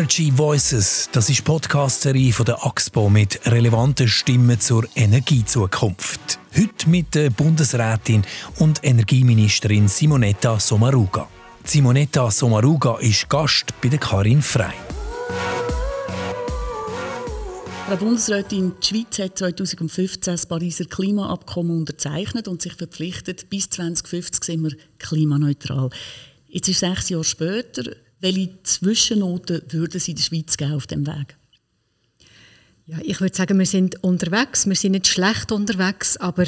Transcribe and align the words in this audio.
Energy 0.00 0.32
Voices, 0.34 1.10
das 1.12 1.28
ist 1.28 1.44
Podcast-Serie 1.44 2.32
von 2.32 2.46
der 2.46 2.64
AXPO 2.64 3.10
mit 3.10 3.38
relevanten 3.44 4.08
Stimmen 4.08 4.58
zur 4.58 4.88
Energiezukunft. 4.94 6.38
Heute 6.56 6.88
mit 6.88 7.14
der 7.14 7.28
Bundesrätin 7.28 8.22
und 8.60 8.82
Energieministerin 8.82 9.88
Simonetta 9.88 10.58
Sommaruga. 10.58 11.28
Simonetta 11.64 12.30
Sommaruga 12.30 12.96
ist 13.00 13.28
Gast 13.28 13.78
bei 13.82 13.88
der 13.88 13.98
Karin 13.98 14.40
Frey. 14.40 14.72
Frau 17.86 17.96
Bundesrätin, 17.96 18.72
die 18.82 18.86
Schweiz 18.86 19.18
hat 19.18 19.36
2015 19.36 20.32
das 20.32 20.46
Pariser 20.46 20.86
Klimaabkommen 20.86 21.76
unterzeichnet 21.76 22.48
und 22.48 22.62
sich 22.62 22.72
verpflichtet, 22.72 23.50
bis 23.50 23.68
2050 23.68 24.44
sind 24.44 24.62
wir 24.62 24.76
klimaneutral. 24.98 25.90
Jetzt 26.48 26.70
ist 26.70 26.80
sechs 26.80 27.10
Jahre 27.10 27.24
später. 27.24 27.82
Welche 28.20 28.62
Zwischennoten 28.62 29.62
würden 29.68 29.98
Sie 29.98 30.14
der 30.14 30.22
Schweiz 30.22 30.56
geben 30.56 30.74
auf 30.74 30.86
dem 30.86 31.06
Weg? 31.06 31.36
Ja, 32.86 32.98
ich 33.02 33.20
würde 33.20 33.34
sagen, 33.34 33.58
wir 33.58 33.66
sind 33.66 34.02
unterwegs. 34.02 34.66
Wir 34.66 34.76
sind 34.76 34.92
nicht 34.92 35.06
schlecht 35.06 35.52
unterwegs, 35.52 36.16
aber 36.16 36.44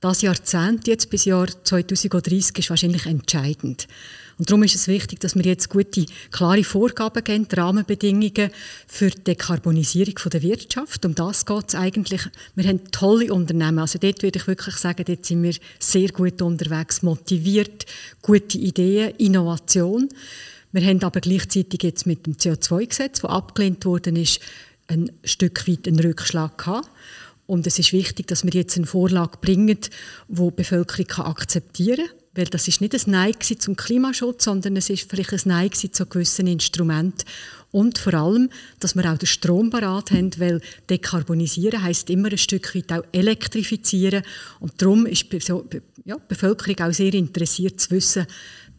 das 0.00 0.22
Jahrzehnt 0.22 0.86
jetzt 0.86 1.10
bis 1.10 1.24
Jahr 1.24 1.48
2030 1.64 2.58
ist 2.58 2.70
wahrscheinlich 2.70 3.06
entscheidend. 3.06 3.88
Und 4.38 4.50
darum 4.50 4.62
ist 4.64 4.74
es 4.74 4.86
wichtig, 4.86 5.18
dass 5.20 5.34
wir 5.34 5.44
jetzt 5.44 5.70
gute, 5.70 6.04
klare 6.30 6.62
Vorgaben 6.62 7.24
geben, 7.24 7.48
Rahmenbedingungen 7.50 8.50
für 8.86 9.08
die 9.08 9.24
Dekarbonisierung 9.24 10.14
der 10.30 10.42
Wirtschaft. 10.42 11.06
Um 11.06 11.14
das 11.14 11.46
geht 11.46 11.68
es 11.68 11.74
eigentlich. 11.74 12.20
Wir 12.54 12.68
haben 12.68 12.90
tolle 12.90 13.32
Unternehmen. 13.32 13.78
Also 13.78 13.98
dort 13.98 14.22
würde 14.22 14.38
ich 14.38 14.46
wirklich 14.46 14.76
sagen, 14.76 15.04
dort 15.06 15.24
sind 15.24 15.42
wir 15.42 15.54
sehr 15.78 16.08
gut 16.10 16.42
unterwegs, 16.42 17.02
motiviert, 17.02 17.86
gute 18.20 18.58
Ideen, 18.58 19.14
Innovation. 19.16 20.10
Wir 20.76 20.86
haben 20.86 21.02
aber 21.04 21.20
gleichzeitig 21.20 21.82
jetzt 21.82 22.04
mit 22.04 22.26
dem 22.26 22.34
CO2-Gesetz, 22.34 23.22
das 23.22 23.30
abgelehnt 23.30 23.86
worden 23.86 24.14
ist, 24.14 24.40
ein 24.88 25.10
Stück 25.24 25.66
weit 25.66 25.88
einen 25.88 25.98
Rückschlag 25.98 26.58
gehabt. 26.58 26.90
Und 27.46 27.66
es 27.66 27.78
ist 27.78 27.94
wichtig, 27.94 28.26
dass 28.26 28.44
wir 28.44 28.52
jetzt 28.52 28.76
eine 28.76 28.84
Vorlage 28.84 29.38
bringen, 29.40 29.78
die 30.28 30.42
die 30.42 30.50
Bevölkerung 30.50 31.10
akzeptieren 31.24 32.04
kann. 32.06 32.16
Weil 32.34 32.44
das 32.44 32.68
ist 32.68 32.82
nicht 32.82 32.94
ein 32.94 33.10
Nein 33.10 33.32
zum 33.40 33.76
Klimaschutz, 33.76 34.44
sondern 34.44 34.76
es 34.76 34.90
ist 34.90 35.08
vielleicht 35.08 35.32
ein 35.32 35.40
Nein 35.46 35.72
zu 35.72 36.04
gewissen 36.04 36.46
Instrumenten. 36.46 37.24
Und 37.70 37.96
vor 37.96 38.12
allem, 38.12 38.50
dass 38.78 38.94
wir 38.94 39.10
auch 39.10 39.16
den 39.16 39.26
Strom 39.26 39.70
parat 39.70 40.10
haben, 40.10 40.38
weil 40.38 40.60
dekarbonisieren 40.90 41.82
heisst 41.82 42.10
immer 42.10 42.30
ein 42.30 42.36
Stück 42.36 42.74
weit 42.74 42.92
auch 42.92 43.04
elektrifizieren. 43.12 44.22
Und 44.60 44.82
darum 44.82 45.06
ist 45.06 45.32
die 45.32 45.38
Bevölkerung 46.28 46.80
auch 46.80 46.92
sehr 46.92 47.14
interessiert 47.14 47.80
zu 47.80 47.92
wissen, 47.92 48.26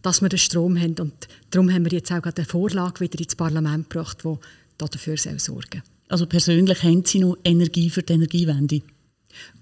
dass 0.08 0.22
wir 0.22 0.30
den 0.30 0.39
Strom 0.39 0.80
haben. 0.80 0.95
Und 1.00 1.27
darum 1.50 1.69
haben 1.69 1.83
wir 1.83 1.91
jetzt 1.91 2.11
auch 2.11 2.23
eine 2.23 2.45
Vorlage 2.45 3.02
wieder 3.02 3.19
ins 3.19 3.36
Parlament 3.36 3.89
gebracht, 3.89 4.23
die 4.23 4.36
dafür 4.77 5.17
sorgen 5.17 5.39
soll. 5.39 5.63
Also 6.08 6.25
persönlich 6.25 6.81
haben 6.83 7.03
Sie 7.03 7.19
noch 7.19 7.38
Energie 7.44 7.89
für 7.89 8.03
die 8.03 8.13
Energiewende? 8.13 8.81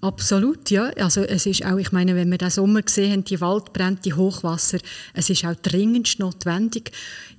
Absolut, 0.00 0.70
ja. 0.70 0.90
Also 0.96 1.22
es 1.22 1.46
ist 1.46 1.64
auch, 1.64 1.78
ich 1.78 1.90
meine, 1.90 2.14
wenn 2.14 2.30
wir 2.30 2.38
den 2.38 2.50
Sommer 2.50 2.82
gesehen 2.82 3.12
haben, 3.12 3.24
die 3.24 3.40
Waldbrände, 3.40 4.02
die 4.04 4.14
Hochwasser, 4.14 4.78
es 5.14 5.30
ist 5.30 5.44
auch 5.44 5.54
dringendst 5.56 6.18
notwendig. 6.18 6.92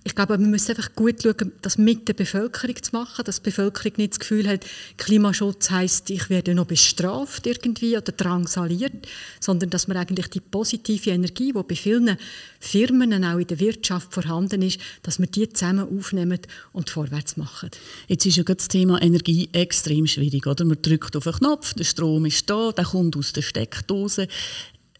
Ich 0.03 0.15
glaube, 0.15 0.39
wir 0.39 0.47
müssen 0.47 0.71
einfach 0.71 0.95
gut 0.95 1.21
schauen, 1.21 1.51
das 1.61 1.77
mit 1.77 2.07
der 2.07 2.13
Bevölkerung 2.13 2.81
zu 2.81 2.95
machen, 2.95 3.25
dass 3.25 3.41
die 3.41 3.49
Bevölkerung 3.49 3.93
nicht 3.97 4.13
das 4.13 4.19
Gefühl 4.19 4.47
hat, 4.47 4.65
Klimaschutz 4.95 5.69
heißt, 5.69 6.09
ich 6.09 6.29
werde 6.29 6.55
noch 6.55 6.65
bestraft 6.65 7.45
irgendwie 7.45 7.97
oder 7.97 8.13
drangsaliert, 8.13 9.05
sondern 9.41 9.69
dass 9.69 9.89
man 9.89 9.97
eigentlich 9.97 10.29
die 10.29 10.39
positive 10.39 11.09
Energie, 11.09 11.51
die 11.51 11.63
bei 11.63 11.75
vielen 11.75 12.17
Firmen 12.59 13.25
auch 13.25 13.37
in 13.37 13.47
der 13.47 13.59
Wirtschaft 13.59 14.13
vorhanden 14.13 14.61
ist, 14.61 14.79
dass 15.03 15.19
wir 15.19 15.27
die 15.27 15.49
zusammen 15.49 15.87
aufnehmen 15.97 16.39
und 16.71 16.89
vorwärts 16.89 17.35
machen. 17.35 17.69
Jetzt 18.07 18.25
ist 18.25 18.37
ja 18.37 18.43
das 18.43 18.69
Thema 18.69 19.01
Energie 19.01 19.49
extrem 19.51 20.07
schwierig, 20.07 20.47
oder? 20.47 20.63
Man 20.63 20.81
drückt 20.81 21.17
auf 21.17 21.27
einen 21.27 21.35
Knopf, 21.35 21.73
der 21.73 21.83
Strom 21.83 22.25
ist 22.27 22.49
da, 22.49 22.71
der 22.71 22.85
kommt 22.85 23.17
aus 23.17 23.33
der 23.33 23.41
Steckdose 23.41 24.27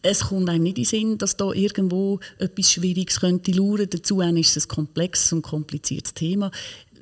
es 0.02 0.20
kommt 0.20 0.48
einem 0.48 0.62
nicht 0.62 0.78
in 0.78 0.84
den 0.84 0.88
Sinn, 0.88 1.18
dass 1.18 1.36
da 1.36 1.52
irgendwo 1.52 2.20
etwas 2.38 2.72
Schwieriges 2.72 3.20
könnte 3.20 3.52
lauern. 3.52 3.88
Dazu 3.90 4.20
ist 4.20 4.56
es 4.56 4.66
ein 4.66 4.68
komplexes 4.68 5.32
und 5.32 5.42
kompliziertes 5.42 6.14
Thema. 6.14 6.50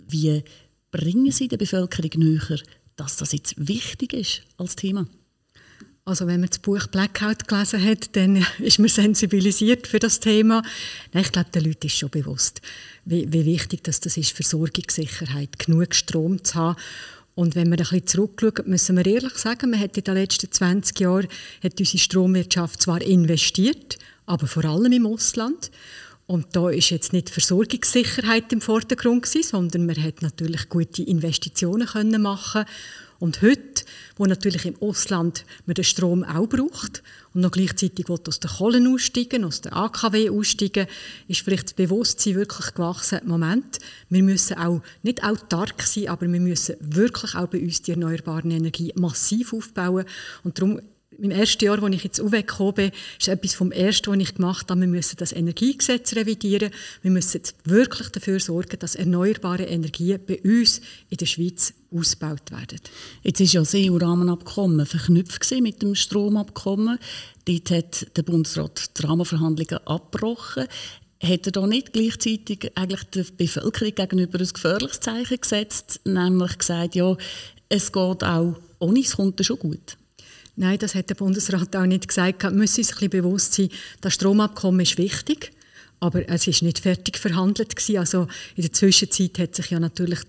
Wie 0.09 0.43
bringen 0.91 1.31
Sie 1.31 1.49
der 1.49 1.59
Bevölkerung 1.59 2.11
näher, 2.17 2.59
dass 2.97 3.17
das 3.17 3.33
jetzt 3.33 3.55
wichtig 3.69 4.13
ist 4.13 4.43
als 4.57 4.77
Thema? 4.77 5.07
Also 6.05 6.29
wenn 6.29 6.41
man 6.41 6.49
das 6.49 6.61
Buch 6.61 6.87
Blackout 6.87 7.49
gelesen 7.49 7.85
hat, 7.85 8.15
dann 8.15 8.47
ist 8.61 8.79
man 8.79 8.89
sensibilisiert 8.89 9.89
für 9.89 9.99
das 9.99 10.21
Thema. 10.21 10.63
ich 11.13 11.33
glaube, 11.33 11.51
den 11.51 11.65
Leuten 11.65 11.89
ist 11.89 11.99
schon 11.99 12.11
bewusst, 12.11 12.63
wie, 13.05 13.31
wie 13.33 13.45
wichtig 13.45 13.83
das 13.83 13.99
ist, 13.99 14.31
Versorgungssicherheit, 14.31 15.59
genug 15.59 15.95
Strom 15.95 16.43
zu 16.45 16.55
haben 16.55 16.77
und 17.37 17.55
wenn 17.55 17.67
wir 17.67 17.73
ein 17.73 17.79
bisschen 17.79 18.07
zurückschauen, 18.07 18.69
müssen 18.71 18.97
wir 18.97 19.05
ehrlich 19.05 19.35
sagen, 19.35 19.71
man 19.71 19.79
hat 19.79 19.97
in 19.99 20.05
den 20.05 20.15
letzten 20.15 20.51
20 20.51 20.99
Jahren 20.99 21.29
hat 21.63 21.79
unsere 21.79 21.99
Stromwirtschaft 21.99 22.81
zwar 22.81 23.03
investiert, 23.03 23.99
aber 24.25 24.47
vor 24.47 24.65
allem 24.65 24.91
im 24.91 25.07
Ausland. 25.07 25.71
Und 26.27 26.57
da 26.57 26.71
ist 26.71 26.89
jetzt 26.89 27.13
nicht 27.13 27.29
Versorgungssicherheit 27.29 28.51
im 28.55 28.63
Vordergrund 28.63 29.25
gewesen, 29.25 29.47
sondern 29.49 29.85
man 29.85 30.03
hat 30.03 30.23
natürlich 30.23 30.71
gute 30.71 31.03
Investitionen 31.03 31.87
können 31.87 32.23
machen 32.23 32.65
und 33.19 33.43
heute, 33.43 33.85
wo 34.17 34.27
natürlich 34.27 34.67
im 34.67 34.81
Ausland 34.81 35.45
man 35.65 35.75
den 35.75 35.85
Strom 35.85 36.25
auch 36.25 36.47
braucht 36.47 37.03
und 37.35 37.41
noch 37.41 37.51
gleichzeitig 37.51 38.09
aus 38.09 38.41
der 38.41 38.51
Kohle 38.51 38.89
aussteigen, 38.89 39.45
aus 39.45 39.61
der 39.61 39.77
AKW 39.77 40.31
aussteigen, 40.31 40.87
ist 41.29 41.41
vielleicht 41.41 41.65
das 41.65 41.75
Bewusstsein 41.75 42.35
wirklich 42.35 42.75
gewachsen. 42.75 43.21
Moment, 43.25 43.79
wir 44.11 44.23
müssen 44.23 44.59
auch 44.59 44.83
nicht 45.03 45.25
autark 45.25 45.83
sein, 45.83 46.09
aber 46.09 46.31
wir 46.31 46.41
müssen 46.41 46.77
wirklich 46.81 47.35
auch 47.35 47.49
bei 47.49 47.61
uns 47.61 47.83
die 47.83 47.93
erneuerbaren 47.93 48.51
Energie 48.51 48.93
massiv 48.97 49.53
aufbauen. 49.53 50.05
Und 50.45 50.59
darum 50.59 50.81
im 51.19 51.31
ersten 51.31 51.65
Jahr, 51.65 51.83
als 51.83 51.95
ich 51.95 52.05
jetzt 52.05 52.21
aufgekommen 52.21 52.75
bin, 52.75 52.91
ist 53.19 53.29
etwas 53.29 53.55
vom 53.55 53.73
Ersten, 53.73 54.13
was 54.13 54.19
ich 54.19 54.35
gemacht 54.35 54.71
habe, 54.71 54.81
wir 54.81 54.89
müssen 54.89 55.17
das 55.17 55.33
Energiegesetz 55.33 56.15
revidieren. 56.15 56.71
Wir 57.03 57.11
müssen 57.11 57.41
wirklich 57.65 58.09
dafür 58.09 58.41
sorgen, 58.41 58.79
dass 58.79 58.95
erneuerbare 58.95 59.65
Energien 59.65 60.21
bei 60.27 60.41
uns 60.43 60.81
in 61.09 61.17
der 61.17 61.27
Schweiz 61.27 61.73
ausgebaut 61.95 62.51
werden. 62.51 62.81
Jetzt 63.23 63.41
ist 63.41 63.53
ja 63.53 63.61
das 63.61 63.75
EU-Rahmenabkommen 63.75 64.87
verknüpft 64.87 65.51
mit 65.61 65.83
dem 65.83 65.95
Stromabkommen. 65.95 66.99
Dort 67.47 67.71
hat 67.71 68.17
der 68.17 68.23
Bundesrat 68.23 68.99
die 68.99 69.07
Rahmenverhandlungen 69.07 69.87
abgebrochen. 69.87 70.67
Hat 71.23 71.47
er 71.47 71.53
da 71.53 71.67
nicht 71.67 71.95
gleichzeitig 71.95 72.73
eigentlich 72.75 73.05
der 73.05 73.25
Bevölkerung 73.37 73.95
gegenüber 73.95 74.39
ein 74.39 74.49
gefährliches 74.49 75.01
Zeichen 75.01 75.41
gesetzt, 75.41 76.01
nämlich 76.05 76.59
gesagt, 76.59 76.95
ja, 76.95 77.17
es 77.71 77.91
geht 77.91 78.23
auch 78.23 78.57
ohne, 78.79 79.01
es 79.01 79.17
kommt 79.17 79.45
schon 79.45 79.59
gut? 79.59 79.97
Nein, 80.57 80.79
das 80.79 80.95
hat 80.95 81.11
der 81.11 81.15
Bundesrat 81.15 81.77
auch 81.77 81.85
nicht 81.85 82.09
gesagt. 82.09 82.43
Wir 82.43 82.51
müssen 82.51 82.81
uns 82.81 82.89
ein 82.89 82.95
bisschen 82.95 83.11
bewusst 83.11 83.55
sein, 83.55 83.69
das 84.01 84.15
Stromabkommen 84.15 84.81
ist 84.81 84.97
wichtig. 84.97 85.53
Aber 85.99 86.29
es 86.29 86.47
ist 86.47 86.63
nicht 86.63 86.81
fertig 86.81 87.19
verhandelt 87.19 87.75
gewesen. 87.75 87.99
Also 87.99 88.29
in 88.55 88.63
der 88.63 88.73
Zwischenzeit 88.73 89.39
hat 89.39 89.55
sich 89.55 89.71
ja 89.71 89.81
natürlich 89.81 90.21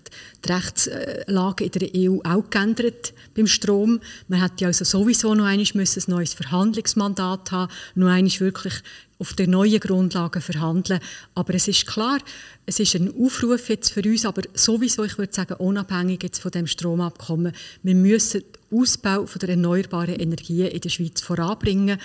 die 0.44 0.52
Rechtslage 0.52 1.64
in 1.64 1.70
der 1.72 1.88
EU 1.94 2.18
auch 2.24 2.48
geändert 2.48 3.12
beim 3.34 3.46
Strom. 3.46 4.00
Man 4.28 4.40
hätte 4.40 4.62
ja 4.62 4.68
also 4.68 4.86
sowieso 4.86 5.34
noch 5.34 5.44
einmal 5.44 5.66
ein 5.74 6.02
neues 6.06 6.34
Verhandlungsmandat 6.34 7.52
haben, 7.52 7.72
noch 7.94 8.08
einmal 8.08 8.40
wirklich 8.40 8.74
auf 9.18 9.34
der 9.34 9.48
neuen 9.48 9.80
Grundlage 9.80 10.40
verhandeln. 10.40 11.00
Aber 11.34 11.54
es 11.54 11.66
ist 11.68 11.86
klar, 11.86 12.18
es 12.66 12.78
ist 12.78 12.94
ein 12.94 13.12
Aufruf 13.18 13.68
jetzt 13.68 13.90
für 13.90 14.02
uns, 14.02 14.24
aber 14.24 14.42
sowieso, 14.54 15.04
ich 15.04 15.18
würde 15.18 15.34
sagen, 15.34 15.54
unabhängig 15.54 16.22
jetzt 16.22 16.40
von 16.40 16.50
dem 16.50 16.66
Stromabkommen. 16.66 17.52
Wir 17.82 17.94
müssen 17.94 18.42
den 18.42 18.78
Ausbau 18.78 19.26
von 19.26 19.38
der 19.38 19.50
erneuerbaren 19.50 20.14
Energien 20.14 20.68
in 20.68 20.80
der 20.80 20.88
Schweiz 20.90 21.20
voranbringen. 21.20 21.98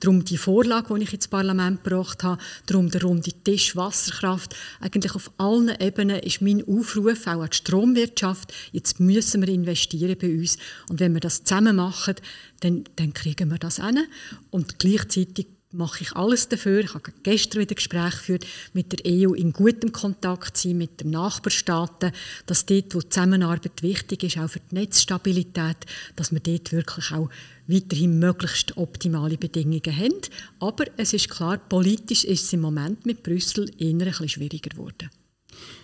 Darum 0.00 0.24
die 0.24 0.36
Vorlage, 0.36 0.94
die 0.94 1.04
ich 1.04 1.14
ins 1.14 1.28
Parlament 1.28 1.82
gebracht 1.82 2.22
habe, 2.22 2.40
darum 2.66 2.90
der 2.90 3.02
runde 3.02 3.32
Tisch 3.32 3.74
Wasserkraft. 3.74 4.54
Eigentlich 4.80 5.14
auf 5.14 5.30
allen 5.38 5.74
Ebenen 5.80 6.20
ist 6.20 6.42
mein 6.42 6.62
Aufruf 6.68 7.26
auch 7.26 7.40
an 7.40 7.48
die 7.50 7.56
Stromwirtschaft. 7.56 8.52
Jetzt 8.72 9.00
müssen 9.00 9.40
wir 9.40 9.48
investieren 9.48 10.16
bei 10.20 10.28
uns. 10.28 10.58
Und 10.88 11.00
wenn 11.00 11.14
wir 11.14 11.20
das 11.20 11.42
zusammen 11.44 11.76
machen, 11.76 12.16
dann, 12.60 12.84
dann 12.96 13.14
kriegen 13.14 13.50
wir 13.50 13.58
das 13.58 13.76
hin. 13.76 14.06
Und 14.50 14.78
gleichzeitig 14.78 15.46
mache 15.72 16.02
ich 16.02 16.16
alles 16.16 16.48
dafür. 16.48 16.80
Ich 16.80 16.94
habe 16.94 17.12
gestern 17.22 17.60
wieder 17.60 17.74
Gespräche 17.74 18.16
geführt 18.16 18.46
mit 18.72 18.92
der 18.92 19.00
EU 19.06 19.34
in 19.34 19.52
gutem 19.52 19.92
Kontakt 19.92 20.56
sein 20.56 20.78
mit 20.78 21.00
den 21.00 21.10
Nachbarstaaten, 21.10 22.12
dass 22.46 22.66
dort, 22.66 22.94
wo 22.94 23.00
die 23.00 23.08
Zusammenarbeit 23.08 23.82
wichtig 23.82 24.24
ist, 24.24 24.38
auch 24.38 24.48
für 24.48 24.60
die 24.60 24.74
Netzstabilität, 24.74 25.76
dass 26.16 26.32
wir 26.32 26.40
dort 26.40 26.72
wirklich 26.72 27.12
auch 27.12 27.30
weiterhin 27.68 28.18
möglichst 28.18 28.76
optimale 28.76 29.36
Bedingungen 29.36 29.96
haben. 29.96 30.20
Aber 30.58 30.84
es 30.96 31.12
ist 31.12 31.30
klar, 31.30 31.58
politisch 31.58 32.24
ist 32.24 32.44
es 32.44 32.52
im 32.52 32.60
Moment 32.60 33.06
mit 33.06 33.22
Brüssel 33.22 33.70
eher 33.78 33.90
ein 33.90 33.98
bisschen 33.98 34.28
schwieriger 34.28 34.70
geworden. 34.70 35.10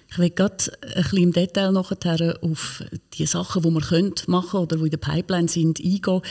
Ich 0.08 0.18
will 0.18 0.30
gerade 0.30 0.56
ein 0.82 1.02
bisschen 1.02 1.18
im 1.18 1.32
Detail 1.32 1.72
nachher 1.72 2.38
auf 2.40 2.82
die 3.14 3.26
Sachen, 3.26 3.62
die 3.62 3.70
man 3.70 3.82
machen 3.82 4.50
könnte 4.50 4.58
oder 4.58 4.76
die 4.76 4.84
in 4.84 4.90
der 4.90 4.98
Pipeline 4.98 5.48
sind, 5.48 5.80
eingehen. 5.80 6.22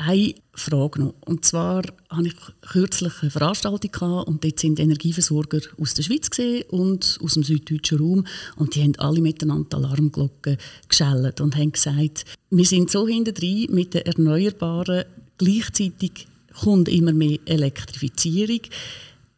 Eine 0.00 0.34
Frage 0.54 1.00
noch. 1.00 1.14
Und 1.26 1.44
zwar 1.44 1.82
hatte 2.08 2.28
ich 2.28 2.34
kürzlich 2.60 3.12
eine 3.20 3.32
Veranstaltung 3.32 4.22
und 4.22 4.44
dort 4.44 4.60
sind 4.60 4.78
Energieversorger 4.78 5.60
aus 5.76 5.94
der 5.94 6.04
Schweiz 6.04 6.30
und 6.68 7.18
aus 7.20 7.34
dem 7.34 7.42
süddeutschen 7.42 7.98
Raum 7.98 8.26
und 8.54 8.76
die 8.76 8.82
haben 8.82 8.94
alle 8.98 9.20
miteinander 9.20 9.76
Alarmglocken 9.76 10.56
geschellt 10.88 11.40
und 11.40 11.56
haben 11.56 11.72
gesagt, 11.72 12.24
wir 12.50 12.64
sind 12.64 12.90
so 12.90 13.08
hintendrein 13.08 13.66
mit 13.70 13.94
den 13.94 14.02
Erneuerbaren, 14.02 15.04
gleichzeitig 15.36 16.28
kommt 16.60 16.88
immer 16.88 17.12
mehr 17.12 17.40
Elektrifizierung. 17.46 18.60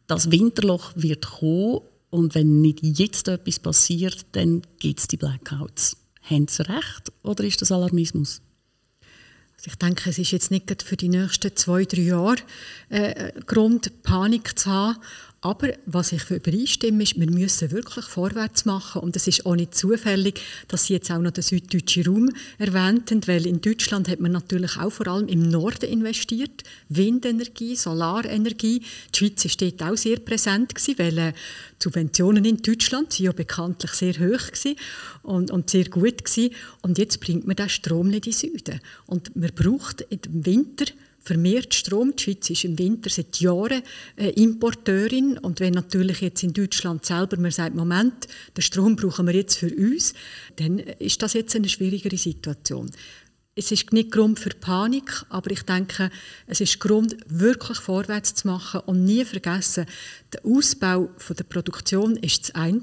Das 0.05 0.29
Winterloch 0.29 0.91
wird 0.95 1.25
kommen 1.25 1.81
und 2.11 2.35
wenn 2.35 2.61
nicht 2.61 2.83
jetzt 2.83 3.27
etwas 3.27 3.57
passiert, 3.57 4.27
dann 4.33 4.61
gibt 4.77 4.99
es 4.99 5.07
die 5.07 5.17
Blackouts. 5.17 5.97
Haben 6.21 6.47
sie 6.47 6.69
recht 6.69 7.11
oder 7.23 7.43
ist 7.43 7.63
das 7.63 7.71
Alarmismus? 7.71 8.43
Also 9.61 9.73
ich 9.73 9.77
denke, 9.77 10.09
es 10.09 10.17
ist 10.17 10.31
jetzt 10.31 10.49
nicht 10.49 10.81
für 10.81 10.97
die 10.97 11.07
nächsten 11.07 11.55
zwei, 11.55 11.85
drei 11.85 12.01
Jahre 12.01 12.37
äh, 12.89 13.31
Grund, 13.45 14.01
Panik 14.01 14.57
zu 14.57 14.71
haben. 14.71 14.97
Aber 15.43 15.73
was 15.87 16.11
ich 16.11 16.21
für 16.21 16.35
übereinstimme, 16.35 17.01
ist, 17.01 17.19
wir 17.19 17.29
müssen 17.29 17.71
wirklich 17.71 18.05
vorwärts 18.05 18.65
machen. 18.65 19.01
Und 19.01 19.15
es 19.15 19.27
ist 19.27 19.43
auch 19.43 19.55
nicht 19.55 19.73
zufällig, 19.73 20.39
dass 20.67 20.85
Sie 20.85 20.93
jetzt 20.93 21.09
auch 21.09 21.17
noch 21.17 21.31
den 21.31 21.43
süddeutschen 21.43 22.05
Raum 22.05 22.29
erwähnten, 22.59 23.27
weil 23.27 23.47
in 23.47 23.59
Deutschland 23.59 24.07
hat 24.07 24.19
man 24.19 24.33
natürlich 24.33 24.77
auch 24.77 24.91
vor 24.91 25.07
allem 25.07 25.27
im 25.27 25.41
Norden 25.41 25.89
investiert. 25.89 26.63
Windenergie, 26.89 27.75
Solarenergie. 27.75 28.83
Die 29.15 29.17
Schweiz 29.17 29.43
war 29.43 29.67
dort 29.69 29.91
auch 29.91 29.97
sehr 29.97 30.19
präsent, 30.19 30.75
gewesen, 30.75 30.99
weil 30.99 31.17
äh, 31.17 31.33
Subventionen 31.81 32.45
in 32.45 32.61
Deutschland 32.61 33.11
sind 33.11 33.25
ja 33.25 33.31
bekanntlich 33.31 33.93
sehr 33.93 34.13
hoch 34.13 34.45
gewesen 34.51 34.75
und, 35.23 35.49
und 35.49 35.71
sehr 35.71 35.85
gut 35.85 36.23
gewesen. 36.23 36.53
Und 36.83 36.99
jetzt 36.99 37.19
bringt 37.19 37.47
man 37.47 37.55
den 37.55 37.67
Strom 37.67 38.09
nicht 38.09 38.27
in 38.27 38.31
den 38.33 38.39
Süden. 38.39 38.79
Und 39.07 39.35
man 39.35 39.49
braucht 39.55 40.01
im 40.01 40.45
Winter 40.45 40.85
vermehrt 41.21 41.73
Strom. 41.73 42.15
Die 42.15 42.23
Schweiz 42.23 42.49
ist 42.49 42.63
im 42.63 42.77
Winter 42.77 43.09
seit 43.09 43.39
Jahren 43.39 43.81
äh, 44.17 44.29
Importeurin 44.31 45.37
und 45.37 45.59
wenn 45.59 45.73
natürlich 45.73 46.21
jetzt 46.21 46.43
in 46.43 46.53
Deutschland 46.53 47.05
selber 47.05 47.37
man 47.37 47.51
sagt, 47.51 47.75
Moment, 47.75 48.27
den 48.55 48.61
Strom 48.61 48.95
brauchen 48.95 49.27
wir 49.27 49.35
jetzt 49.35 49.57
für 49.57 49.73
uns, 49.73 50.13
dann 50.55 50.79
ist 50.79 51.21
das 51.21 51.33
jetzt 51.33 51.55
eine 51.55 51.69
schwierigere 51.69 52.17
Situation. 52.17 52.89
Es 53.53 53.69
ist 53.69 53.91
nicht 53.91 54.11
Grund 54.11 54.39
für 54.39 54.51
Panik, 54.51 55.25
aber 55.27 55.51
ich 55.51 55.63
denke, 55.63 56.09
es 56.47 56.61
ist 56.61 56.79
Grund, 56.79 57.17
wirklich 57.27 57.79
vorwärts 57.79 58.33
zu 58.33 58.47
machen 58.47 58.79
und 58.85 59.03
nie 59.03 59.25
vergessen, 59.25 59.85
der 60.31 60.45
Ausbau 60.45 61.09
der 61.37 61.43
Produktion 61.43 62.15
ist 62.15 62.43
das 62.43 62.55
eine. 62.55 62.81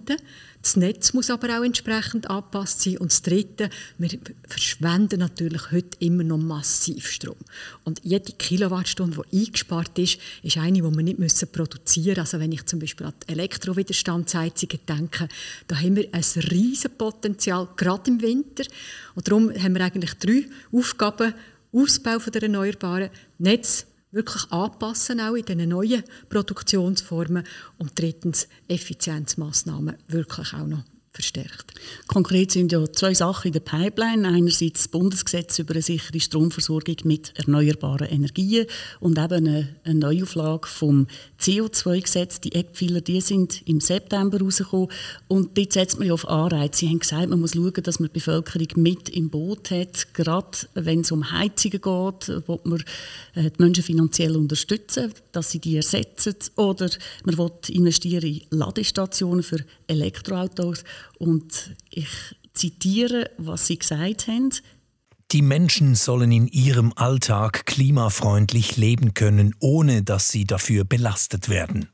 Das 0.62 0.76
Netz 0.76 1.12
muss 1.12 1.31
aber 1.31 1.58
auch 1.58 1.64
entsprechend 1.64 2.28
angepasst 2.28 2.82
sein. 2.82 2.99
Und 2.99 3.12
das 3.12 3.22
Dritte, 3.22 3.70
wir 3.96 4.10
verschwenden 4.46 5.20
natürlich 5.20 5.70
heute 5.70 5.96
immer 6.00 6.25
noch 6.25 6.38
massiv 6.38 7.06
Strom. 7.06 7.37
Und 7.84 8.00
jede 8.02 8.32
Kilowattstunde, 8.32 9.22
die 9.31 9.46
eingespart 9.46 9.99
ist, 9.99 10.19
ist 10.43 10.56
eine, 10.56 10.82
die 10.82 10.82
wir 10.82 11.02
nicht 11.02 11.19
müssen 11.19 11.49
produzieren 11.50 12.08
müssen. 12.08 12.20
Also 12.20 12.40
wenn 12.40 12.52
ich 12.52 12.66
zum 12.66 12.81
Beispiel 12.81 13.06
an 13.06 13.14
Elektrowiderstandsheizungen 13.26 14.81
denke, 14.87 15.28
da 15.69 15.76
haben 15.76 15.96
wir 15.96 16.08
ein 16.12 16.25
riesiges 16.50 16.90
Potenzial, 16.96 17.69
gerade 17.76 18.10
im 18.10 18.20
Winter. 18.20 18.64
Und 19.14 19.28
darum 19.28 19.50
haben 19.55 19.75
wir 19.75 19.84
eigentlich 19.84 20.14
drei 20.14 20.44
Aufgaben. 20.72 21.34
Ausbau 21.70 22.19
der 22.19 22.43
Erneuerbaren, 22.43 23.10
Netz 23.38 23.87
wirklich 24.10 24.50
anpassen, 24.50 25.20
auch 25.20 25.34
in 25.34 25.44
diesen 25.44 25.69
neuen 25.69 26.02
Produktionsformen. 26.28 27.44
Und 27.78 27.99
drittens 27.99 28.49
Effizienzmaßnahmen 28.69 29.96
wirklich 30.08 30.55
auch 30.55 30.66
noch 30.66 30.84
verstärkt. 31.19 31.75
Konkret 32.06 32.52
sind 32.52 32.70
ja 32.70 32.84
zwei 32.93 33.12
Sachen 33.12 33.49
in 33.49 33.52
der 33.52 33.60
Pipeline. 33.60 34.28
Einerseits 34.28 34.82
das 34.84 34.88
Bundesgesetz 34.88 35.58
über 35.58 35.75
eine 35.75 35.82
sichere 35.82 36.20
Stromversorgung 36.20 36.96
mit 37.05 37.32
erneuerbaren 37.37 38.08
Energien 38.08 38.66
und 39.00 39.19
eben 39.19 39.32
eine, 39.32 39.76
eine 39.82 39.94
Neuauflage 39.96 40.69
vom 40.69 41.08
CO2-Gesetz. 41.40 42.40
Die 42.40 42.55
Eckpfeiler 42.55 43.00
die 43.00 43.20
sind 43.20 43.67
im 43.67 43.81
September 43.81 44.40
rausgekommen 44.40 44.88
und 45.29 45.56
dort 45.56 45.73
setzt 45.73 45.99
man 45.99 46.08
ja 46.08 46.14
auf 46.14 46.29
Anreize. 46.29 46.81
Sie 46.81 46.88
haben 46.88 46.99
gesagt, 46.99 47.29
man 47.29 47.40
muss 47.40 47.55
schauen, 47.55 47.82
dass 47.82 48.00
man 48.00 48.08
die 48.08 48.14
Bevölkerung 48.14 48.69
mit 48.76 49.08
im 49.08 49.31
Boot 49.31 49.70
hat. 49.70 50.12
Gerade 50.14 50.58
wenn 50.75 51.00
es 51.00 51.12
um 51.12 51.31
Heizungen 51.31 51.81
geht, 51.81 52.49
wo 52.49 52.61
man 52.64 52.82
äh, 53.35 53.50
die 53.50 53.62
Menschen 53.62 53.85
finanziell 53.85 54.37
unterstützen, 54.37 55.12
dass 55.32 55.50
sie 55.50 55.61
die 55.61 55.76
ersetzen. 55.76 56.37
Oder 56.56 56.90
man 57.25 57.38
will 57.38 57.52
investieren 57.69 58.25
in 58.25 58.43
Ladestationen 58.50 59.43
für 59.43 59.64
Elektroautos 59.87 60.84
und 61.19 61.75
ich 61.91 62.08
zitiere, 62.58 63.31
was 63.38 63.67
Sie 63.69 63.79
gesagt 63.79 64.26
haben. 64.26 64.50
Die 65.33 65.43
Menschen 65.43 65.95
sollen 65.95 66.33
in 66.33 66.49
ihrem 66.49 66.95
Alltag 66.97 67.67
klimafreundlich 67.67 68.79
leben 68.79 69.13
können, 69.13 69.55
ohne 69.61 70.03
dass 70.03 70.31
sie 70.31 70.47
dafür 70.47 70.85
belastet 70.85 71.51
werden. 71.51 71.91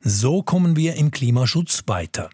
So 0.00 0.42
kommen 0.42 0.74
wir 0.74 0.94
im 0.94 1.10
Klimaschutz 1.10 1.82
weiter. 1.86 2.30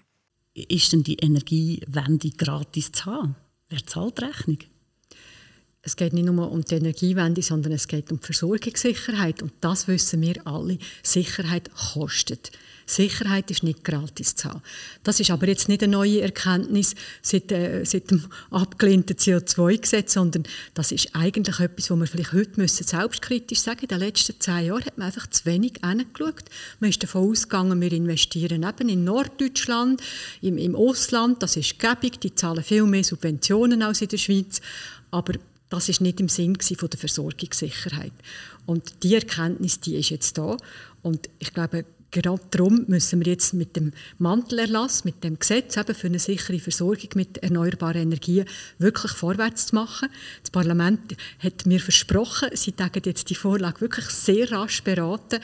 Ist 0.55 0.93
denn 0.93 1.03
die 1.03 1.17
Energiewende 1.17 2.31
gratis 2.31 2.93
zu 2.93 3.07
haben? 3.07 3.35
Wer 3.69 3.85
zahlt 3.85 4.19
die 4.21 4.25
Rechnung? 4.27 4.59
Es 5.83 5.97
geht 5.97 6.13
nicht 6.13 6.25
nur 6.25 6.53
um 6.53 6.65
die 6.65 6.77
Energiewende, 6.77 7.43
sondern 7.43 7.73
es 7.73 7.89
geht 7.89 8.13
um 8.13 8.21
die 8.21 8.27
Versorgungssicherheit. 8.27 9.43
Und 9.43 9.55
das 9.61 9.89
wissen 9.89 10.21
wir 10.21 10.47
alle. 10.47 10.79
Sicherheit 11.03 11.69
kostet. 11.75 12.53
Sicherheit 12.87 13.51
ist 13.51 13.63
nicht 13.63 13.85
gratis 13.85 14.37
zu 14.37 14.49
haben. 14.49 14.63
Das 15.03 15.21
ist 15.21 15.31
aber 15.31 15.49
jetzt 15.49 15.69
nicht 15.69 15.83
eine 15.83 15.93
neue 15.93 16.21
Erkenntnis 16.21 16.95
seit, 17.23 17.51
äh, 17.53 17.85
seit 17.85 18.11
dem 18.11 18.25
abgelehnten 18.51 19.17
CO2-Gesetz, 19.17 20.15
sondern 20.15 20.45
das 20.75 20.93
ist 20.93 21.15
eigentlich 21.15 21.61
etwas, 21.61 21.91
was 21.91 21.99
wir 21.99 22.07
vielleicht 22.07 22.33
heute 22.33 22.61
müssen 22.61 22.85
selbstkritisch 22.85 23.61
sagen 23.61 23.81
In 23.83 23.89
den 23.89 23.99
letzten 23.99 24.39
zehn 24.39 24.67
Jahren 24.67 24.85
hat 24.85 24.99
man 24.99 25.07
einfach 25.07 25.29
zu 25.29 25.45
wenig 25.47 25.75
hingeschaut. 25.85 26.45
Man 26.81 26.91
ist 26.91 27.03
davon 27.03 27.31
ausgegangen, 27.31 27.81
wir 27.81 27.93
investieren 27.93 28.63
eben 28.63 28.89
in 28.89 29.05
Norddeutschland, 29.05 30.03
im, 30.41 30.59
im 30.59 30.77
Ausland, 30.77 31.43
das 31.43 31.57
ist 31.57 31.79
gäbig, 31.79 32.21
die 32.21 32.35
zahlen 32.35 32.63
viel 32.63 32.85
mehr 32.85 33.05
Subventionen 33.05 33.83
als 33.83 34.03
in 34.03 34.09
der 34.09 34.19
Schweiz, 34.19 34.61
aber 35.11 35.35
das 35.71 35.89
ist 35.89 36.01
nicht 36.01 36.21
im 36.21 36.29
Sinn 36.29 36.57
von 36.61 36.91
der 36.91 37.01
Versorgungssicherheit. 37.01 38.13
Und 38.67 39.03
die 39.03 39.15
Erkenntnis, 39.15 39.81
die 39.81 39.97
ist 39.97 40.11
jetzt 40.11 40.39
da. 40.39 40.57
Und 41.03 41.29
ich 41.39 41.53
glaube, 41.53 41.85
Gerade 42.15 42.41
darum 42.53 42.85
müssen 42.87 43.25
wir 43.25 43.33
jetzt 43.33 43.55
mit 43.55 43.75
dem 43.75 43.91
Mantelerlass, 44.19 45.05
mit 45.05 45.25
dem 45.25 45.37
Gesetz 45.37 45.77
eben 45.77 45.97
für 45.97 46.07
eine 46.07 46.21
sichere 46.21 46.61
Versorgung 46.61 47.09
mit 47.17 47.39
erneuerbaren 47.39 48.03
Energien 48.03 48.45
wirklich 48.79 49.11
vorwärts 49.11 49.73
machen. 49.73 50.09
Das 50.41 50.53
Parlament 50.53 51.17
hat 51.41 51.67
mir 51.67 51.81
versprochen, 51.81 52.51
sie 52.53 52.71
tagen 52.71 53.03
jetzt 53.05 53.31
die 53.31 53.35
Vorlage 53.35 53.81
wirklich 53.81 54.07
sehr 54.11 54.53
rasch 54.53 54.85
beraten 54.85 55.41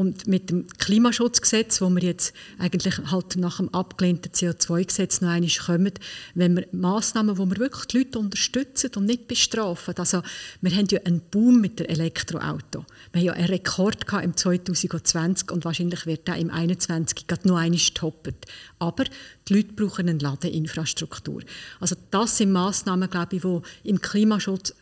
und 0.00 0.26
mit 0.26 0.48
dem 0.48 0.66
Klimaschutzgesetz, 0.78 1.82
wo 1.82 1.90
wir 1.90 2.02
jetzt 2.02 2.32
eigentlich 2.58 2.96
halt 3.10 3.36
nach 3.36 3.58
dem 3.58 3.68
abgelehnten 3.74 4.32
CO2-Gesetz 4.32 5.20
noch 5.20 5.28
einmal 5.28 5.50
kommen, 5.50 5.92
wenn 6.34 6.56
wir 6.56 6.66
Massnahmen, 6.72 7.36
wo 7.36 7.44
wir 7.44 7.58
wirklich 7.58 7.84
die 7.84 7.98
Leute 7.98 8.18
unterstützen 8.18 8.92
und 8.96 9.04
nicht 9.04 9.28
bestrafen. 9.28 9.94
Also 9.98 10.22
wir 10.62 10.74
haben 10.74 10.86
ja 10.90 11.00
einen 11.04 11.20
Boom 11.30 11.60
mit 11.60 11.80
der 11.80 11.90
Elektroauto. 11.90 12.86
Wir 13.12 13.20
haben 13.20 13.26
ja 13.26 13.32
einen 13.34 13.48
Rekord 13.48 14.06
im 14.10 14.34
2020 14.34 15.50
und 15.50 15.66
wahrscheinlich 15.66 16.06
wird 16.06 16.26
der 16.26 16.36
im 16.36 16.48
2021 16.48 17.26
gerade 17.26 17.46
noch 17.46 17.58
einmal 17.58 17.78
toppert. 17.92 18.46
Aber 18.78 19.04
die 19.48 19.54
Leute 19.54 19.74
brauchen 19.74 20.08
eine 20.08 20.18
Ladeinfrastruktur. 20.18 21.42
Also 21.78 21.94
das 22.10 22.38
sind 22.38 22.52
Massnahmen, 22.52 23.10
glaube 23.10 23.36
ich, 23.36 23.42
die 23.42 23.60
im 23.90 24.00
Klimaschutz 24.00 24.72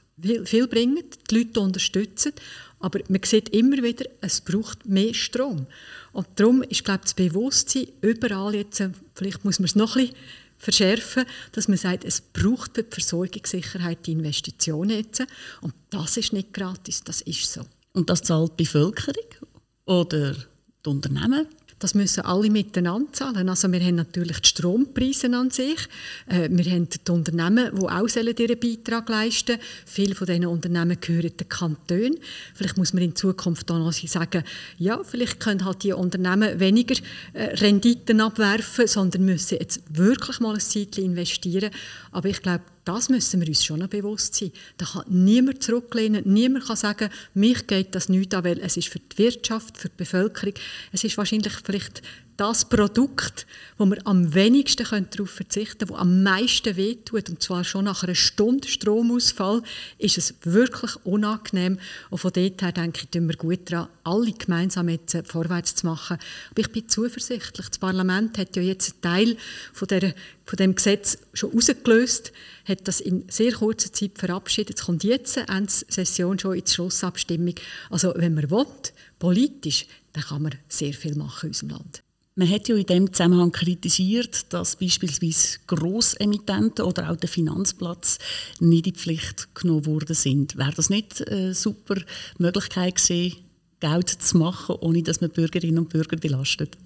viel 0.44 0.66
bringen, 0.66 1.04
die 1.30 1.38
Leute 1.38 1.60
unterstützen. 1.60 2.32
Aber 2.80 3.00
man 3.08 3.20
sieht 3.24 3.48
immer 3.50 3.82
wieder, 3.82 4.04
es 4.20 4.40
braucht 4.40 4.86
mehr 4.86 5.14
Strom. 5.14 5.66
Und 6.12 6.26
darum 6.36 6.62
ist, 6.62 6.84
glaube 6.84 7.00
ich, 7.04 7.12
das 7.12 7.14
Bewusstsein 7.14 7.88
überall 8.00 8.54
jetzt, 8.54 8.80
äh, 8.80 8.90
vielleicht 9.14 9.44
muss 9.44 9.58
man 9.58 9.66
es 9.66 9.74
noch 9.74 9.96
ein 9.96 10.06
bisschen 10.06 10.16
verschärfen, 10.58 11.24
dass 11.52 11.68
man 11.68 11.76
sagt, 11.76 12.04
es 12.04 12.20
braucht 12.20 12.74
für 12.74 12.82
die 12.82 12.92
Versorgungssicherheit 12.92 14.06
die 14.06 14.12
Investitionen 14.12 14.90
jetzt. 14.90 15.24
Und 15.60 15.74
das 15.90 16.16
ist 16.16 16.32
nicht 16.32 16.52
gratis, 16.52 17.02
das 17.04 17.20
ist 17.22 17.52
so. 17.52 17.62
Und 17.92 18.10
das 18.10 18.22
zahlt 18.22 18.52
die 18.58 18.64
Bevölkerung 18.64 19.26
oder 19.86 20.34
die 20.34 20.88
Unternehmen? 20.88 21.46
Das 21.78 21.94
müssen 21.94 22.24
alle 22.24 22.50
miteinander 22.50 23.12
zahlen. 23.12 23.48
Also 23.48 23.70
wir 23.70 23.80
haben 23.80 23.94
natürlich 23.94 24.40
die 24.40 24.48
Strompreise 24.48 25.34
an 25.36 25.50
sich. 25.50 25.78
Äh, 26.26 26.48
wir 26.50 26.72
haben 26.72 26.88
die 26.88 27.10
Unternehmen, 27.10 27.70
die 27.74 27.86
auch 27.86 28.16
ihren 28.16 28.60
Beitrag 28.60 29.08
leisten 29.08 29.56
sollen. 29.56 29.60
Viele 29.86 30.14
von 30.14 30.26
diesen 30.26 30.46
Unternehmen 30.46 30.98
gehören 31.00 31.36
den 31.36 31.48
Kantonen. 31.48 32.18
Vielleicht 32.54 32.76
muss 32.76 32.92
man 32.92 33.04
in 33.04 33.14
Zukunft 33.14 33.70
auch 33.70 33.78
noch 33.78 33.92
sagen, 33.92 34.42
ja, 34.78 35.00
vielleicht 35.04 35.40
können 35.40 35.64
halt 35.64 35.84
die 35.84 35.92
Unternehmen 35.92 36.58
weniger 36.58 36.96
äh, 37.32 37.54
Renditen 37.56 38.20
abwerfen, 38.20 38.86
sondern 38.86 39.24
müssen 39.24 39.58
jetzt 39.60 39.80
wirklich 39.90 40.40
mal 40.40 40.54
ein 40.54 40.60
Zeitchen 40.60 41.04
investieren. 41.04 41.70
Aber 42.10 42.28
ich 42.28 42.42
glaube, 42.42 42.64
das 42.88 43.10
müssen 43.10 43.40
wir 43.40 43.48
uns 43.48 43.64
schon 43.64 43.86
bewusst 43.88 44.34
sein. 44.34 44.50
Da 44.78 44.86
kann 44.86 45.04
niemand 45.08 45.62
zurücklehnen, 45.62 46.22
niemand 46.24 46.66
kann 46.66 46.76
sagen, 46.76 47.10
mich 47.34 47.66
geht 47.66 47.94
das 47.94 48.08
nicht 48.08 48.34
an, 48.34 48.44
weil 48.44 48.58
es 48.60 48.78
ist 48.78 48.88
für 48.88 48.98
die 48.98 49.18
Wirtschaft, 49.18 49.76
für 49.76 49.88
die 49.88 49.96
Bevölkerung, 49.98 50.54
es 50.92 51.04
ist 51.04 51.18
wahrscheinlich 51.18 51.52
vielleicht 51.64 52.00
das 52.38 52.64
Produkt, 52.64 53.46
wo 53.78 53.86
wir 53.86 53.98
am 54.06 54.32
wenigsten 54.32 54.86
darauf 55.10 55.30
verzichten 55.30 55.78
können, 55.78 55.90
wo 55.90 55.96
am 55.96 56.22
meisten 56.22 56.76
wehtut, 56.76 57.28
und 57.28 57.42
zwar 57.42 57.64
schon 57.64 57.84
nach 57.84 58.04
einer 58.04 58.14
Stunde 58.14 58.68
Stromausfall, 58.68 59.62
ist 59.98 60.18
es 60.18 60.34
wirklich 60.44 60.94
unangenehm. 61.04 61.80
Und 62.10 62.18
von 62.18 62.32
dort 62.32 62.62
her 62.62 62.70
denke 62.70 63.00
ich, 63.02 63.08
tun 63.08 63.28
wir 63.28 63.36
gut 63.36 63.70
daran, 63.70 63.88
alle 64.04 64.32
gemeinsam 64.32 64.88
jetzt 64.88 65.16
äh, 65.16 65.24
vorwärts 65.24 65.74
zu 65.74 65.86
machen. 65.86 66.18
Aber 66.50 66.60
ich 66.60 66.70
bin 66.70 66.88
zuversichtlich. 66.88 67.68
Das 67.68 67.78
Parlament 67.78 68.38
hat 68.38 68.54
ja 68.54 68.62
jetzt 68.62 68.92
einen 68.92 69.02
Teil 69.02 69.36
von, 69.72 69.88
der, 69.88 70.14
von 70.44 70.56
dem 70.58 70.76
Gesetz 70.76 71.18
schon 71.32 71.50
rausgelöst, 71.50 72.32
hat 72.66 72.86
das 72.86 73.00
in 73.00 73.24
sehr 73.28 73.52
kurzer 73.52 73.92
Zeit 73.92 74.12
verabschiedet. 74.14 74.78
Es 74.78 74.86
kommt 74.86 75.02
jetzt 75.02 75.38
Ende 75.38 75.72
Session 75.88 76.38
schon 76.38 76.54
in 76.54 76.64
die 76.64 76.70
Schlussabstimmung. 76.70 77.56
Also 77.90 78.12
wenn 78.14 78.34
man 78.34 78.48
will, 78.48 78.66
politisch, 79.18 79.86
dann 80.12 80.22
kann 80.22 80.42
man 80.42 80.54
sehr 80.68 80.94
viel 80.94 81.16
machen 81.16 81.46
in 81.46 81.48
unserem 81.48 81.70
Land. 81.70 82.02
Man 82.38 82.48
hat 82.48 82.68
ja 82.68 82.76
in 82.76 82.86
dem 82.86 83.12
Zusammenhang 83.12 83.50
kritisiert, 83.50 84.52
dass 84.52 84.76
beispielsweise 84.76 85.58
Grossemittenten 85.66 86.84
oder 86.84 87.10
auch 87.10 87.16
der 87.16 87.28
Finanzplatz 87.28 88.18
nicht 88.60 88.86
in 88.86 88.92
die 88.92 88.96
Pflicht 88.96 89.52
genommen 89.56 89.86
worden 89.86 90.14
sind. 90.14 90.56
Wäre 90.56 90.70
das 90.70 90.88
nicht 90.88 91.26
eine 91.28 91.52
super 91.52 91.96
Möglichkeit 92.38 92.94
gewesen, 92.94 93.38
Geld 93.80 94.08
zu 94.08 94.38
machen, 94.38 94.76
ohne 94.80 95.02
dass 95.02 95.20
man 95.20 95.30
Bürgerinnen 95.30 95.78
und 95.78 95.88
Bürger 95.88 96.16
belastet? 96.16 96.78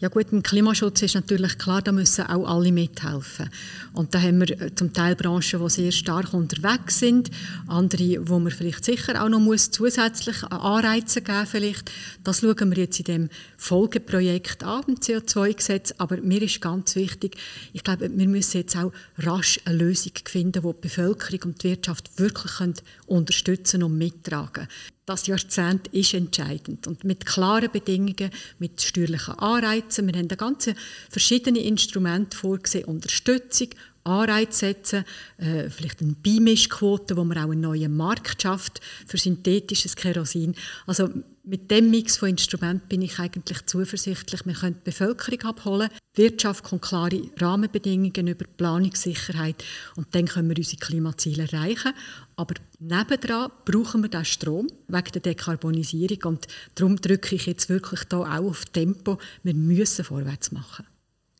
Ja 0.00 0.08
gut, 0.08 0.32
im 0.32 0.42
Klimaschutz 0.42 1.02
ist 1.02 1.14
natürlich 1.14 1.58
klar, 1.58 1.82
da 1.82 1.92
müssen 1.92 2.24
auch 2.24 2.48
alle 2.48 2.72
mithelfen. 2.72 3.50
Und 3.92 4.14
da 4.14 4.22
haben 4.22 4.40
wir 4.40 4.58
äh, 4.58 4.74
zum 4.74 4.94
Teil 4.94 5.14
Branchen, 5.14 5.60
die 5.62 5.68
sehr 5.68 5.92
stark 5.92 6.32
unterwegs 6.32 7.00
sind, 7.00 7.30
andere, 7.66 8.26
wo 8.26 8.38
man 8.38 8.50
vielleicht 8.50 8.82
sicher 8.82 9.22
auch 9.22 9.28
noch 9.28 9.40
muss 9.40 9.70
zusätzlich 9.70 10.42
Anreize 10.44 11.20
geben 11.20 11.44
vielleicht. 11.44 11.92
Das 12.24 12.40
schauen 12.40 12.70
wir 12.74 12.78
jetzt 12.78 12.98
in 12.98 13.04
dem 13.04 13.28
Folgeprojekt 13.58 14.64
an, 14.64 14.84
dem 14.86 14.94
CO2-Gesetz. 14.94 15.92
Aber 15.98 16.16
mir 16.16 16.40
ist 16.40 16.62
ganz 16.62 16.96
wichtig, 16.96 17.36
ich 17.74 17.84
glaube, 17.84 18.08
wir 18.10 18.28
müssen 18.28 18.56
jetzt 18.56 18.78
auch 18.78 18.94
rasch 19.18 19.60
eine 19.66 19.76
Lösung 19.76 20.12
finden, 20.24 20.62
die 20.62 20.66
die 20.66 20.80
Bevölkerung 20.80 21.40
und 21.44 21.62
die 21.62 21.68
Wirtschaft 21.68 22.18
wirklich 22.18 22.52
unterstützen 23.06 23.82
und 23.82 23.98
mittragen 23.98 24.66
können 24.66 24.68
das 25.06 25.26
Jahrzehnt 25.26 25.88
ist 25.88 26.14
entscheidend. 26.14 26.86
Und 26.86 27.04
mit 27.04 27.26
klaren 27.26 27.70
Bedingungen, 27.70 28.30
mit 28.58 28.80
steuerlichen 28.80 29.34
Anreizen. 29.34 30.06
Wir 30.06 30.18
haben 30.18 30.28
ganze 30.28 30.74
verschiedene 31.08 31.60
Instrumente 31.60 32.36
vorgesehen. 32.36 32.84
Unterstützung, 32.84 33.68
Anreize 34.04 34.58
setzen, 34.58 35.04
äh, 35.38 35.68
vielleicht 35.68 36.00
eine 36.00 36.14
Beimischquote, 36.14 37.16
wo 37.16 37.24
man 37.24 37.38
auch 37.38 37.50
einen 37.50 37.60
neuen 37.60 37.96
Markt 37.96 38.42
schafft 38.42 38.80
für 39.06 39.18
synthetisches 39.18 39.96
Kerosin. 39.96 40.54
Also 40.86 41.10
mit 41.44 41.70
dem 41.70 41.90
Mix 41.90 42.16
von 42.16 42.28
Instrumenten 42.28 42.88
bin 42.88 43.02
ich 43.02 43.18
eigentlich 43.18 43.64
zuversichtlich, 43.66 44.44
wir 44.44 44.54
können 44.54 44.76
die 44.76 44.90
Bevölkerung 44.90 45.40
abholen, 45.42 45.90
die 46.16 46.22
Wirtschaft 46.22 46.64
kommt 46.64 46.82
klare 46.82 47.22
Rahmenbedingungen 47.38 48.28
über 48.28 48.44
Planungssicherheit 48.56 49.64
und 49.96 50.14
dann 50.14 50.26
können 50.26 50.48
wir 50.48 50.58
unsere 50.58 50.76
Klimaziele 50.76 51.48
erreichen. 51.50 51.92
Aber 52.36 52.54
nebendran 52.78 53.50
brauchen 53.64 54.02
wir 54.02 54.10
den 54.10 54.24
Strom 54.24 54.68
wegen 54.88 55.12
der 55.12 55.22
Dekarbonisierung 55.22 56.22
und 56.24 56.46
darum 56.74 56.96
drücke 56.96 57.34
ich 57.36 57.46
jetzt 57.46 57.68
wirklich 57.68 58.04
da 58.04 58.18
auch 58.18 58.50
auf 58.50 58.64
Tempo. 58.66 59.18
Wir 59.42 59.54
müssen 59.54 60.04
vorwärts 60.04 60.52
machen. 60.52 60.86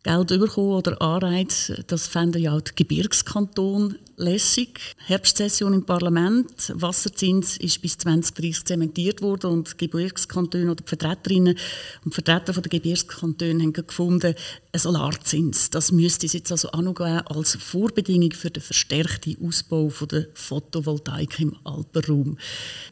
Geld 0.03 0.29
bekommen 0.29 0.73
oder 0.73 1.01
Anreiz, 1.03 1.71
das 1.87 2.07
fänden 2.07 2.41
ja 2.41 2.57
auch 2.57 2.63
die 2.63 2.75
Gebirgskantone 2.75 3.97
lässig. 4.17 4.81
Herbstsession 4.97 5.75
im 5.75 5.85
Parlament, 5.85 6.73
Wasserzins 6.75 7.59
ist 7.59 7.83
bis 7.83 7.99
2030 7.99 8.65
zementiert 8.65 9.21
worden 9.21 9.51
und 9.51 9.73
die 9.73 9.87
Gebirgskantone 9.87 10.71
oder 10.71 10.83
die 10.83 10.89
Vertreterinnen 10.89 11.55
und 12.05 12.15
Vertreter 12.15 12.53
der 12.53 12.63
Gebirgskantone 12.63 13.63
haben 13.63 13.73
gefunden, 13.75 14.35
ein 14.73 14.79
Solarzins, 14.81 15.69
das 15.69 15.93
müsste 15.93 16.25
es 16.25 16.33
jetzt 16.33 16.51
also 16.51 16.71
auch 16.73 16.81
noch 16.81 16.95
geben 16.95 17.21
als 17.27 17.57
Vorbedingung 17.57 18.33
für 18.33 18.51
den 18.51 18.63
verstärkten 18.63 19.37
Ausbau 19.47 19.93
der 20.11 20.29
Photovoltaik 20.33 21.41
im 21.41 21.57
Alpenraum. 21.65 22.39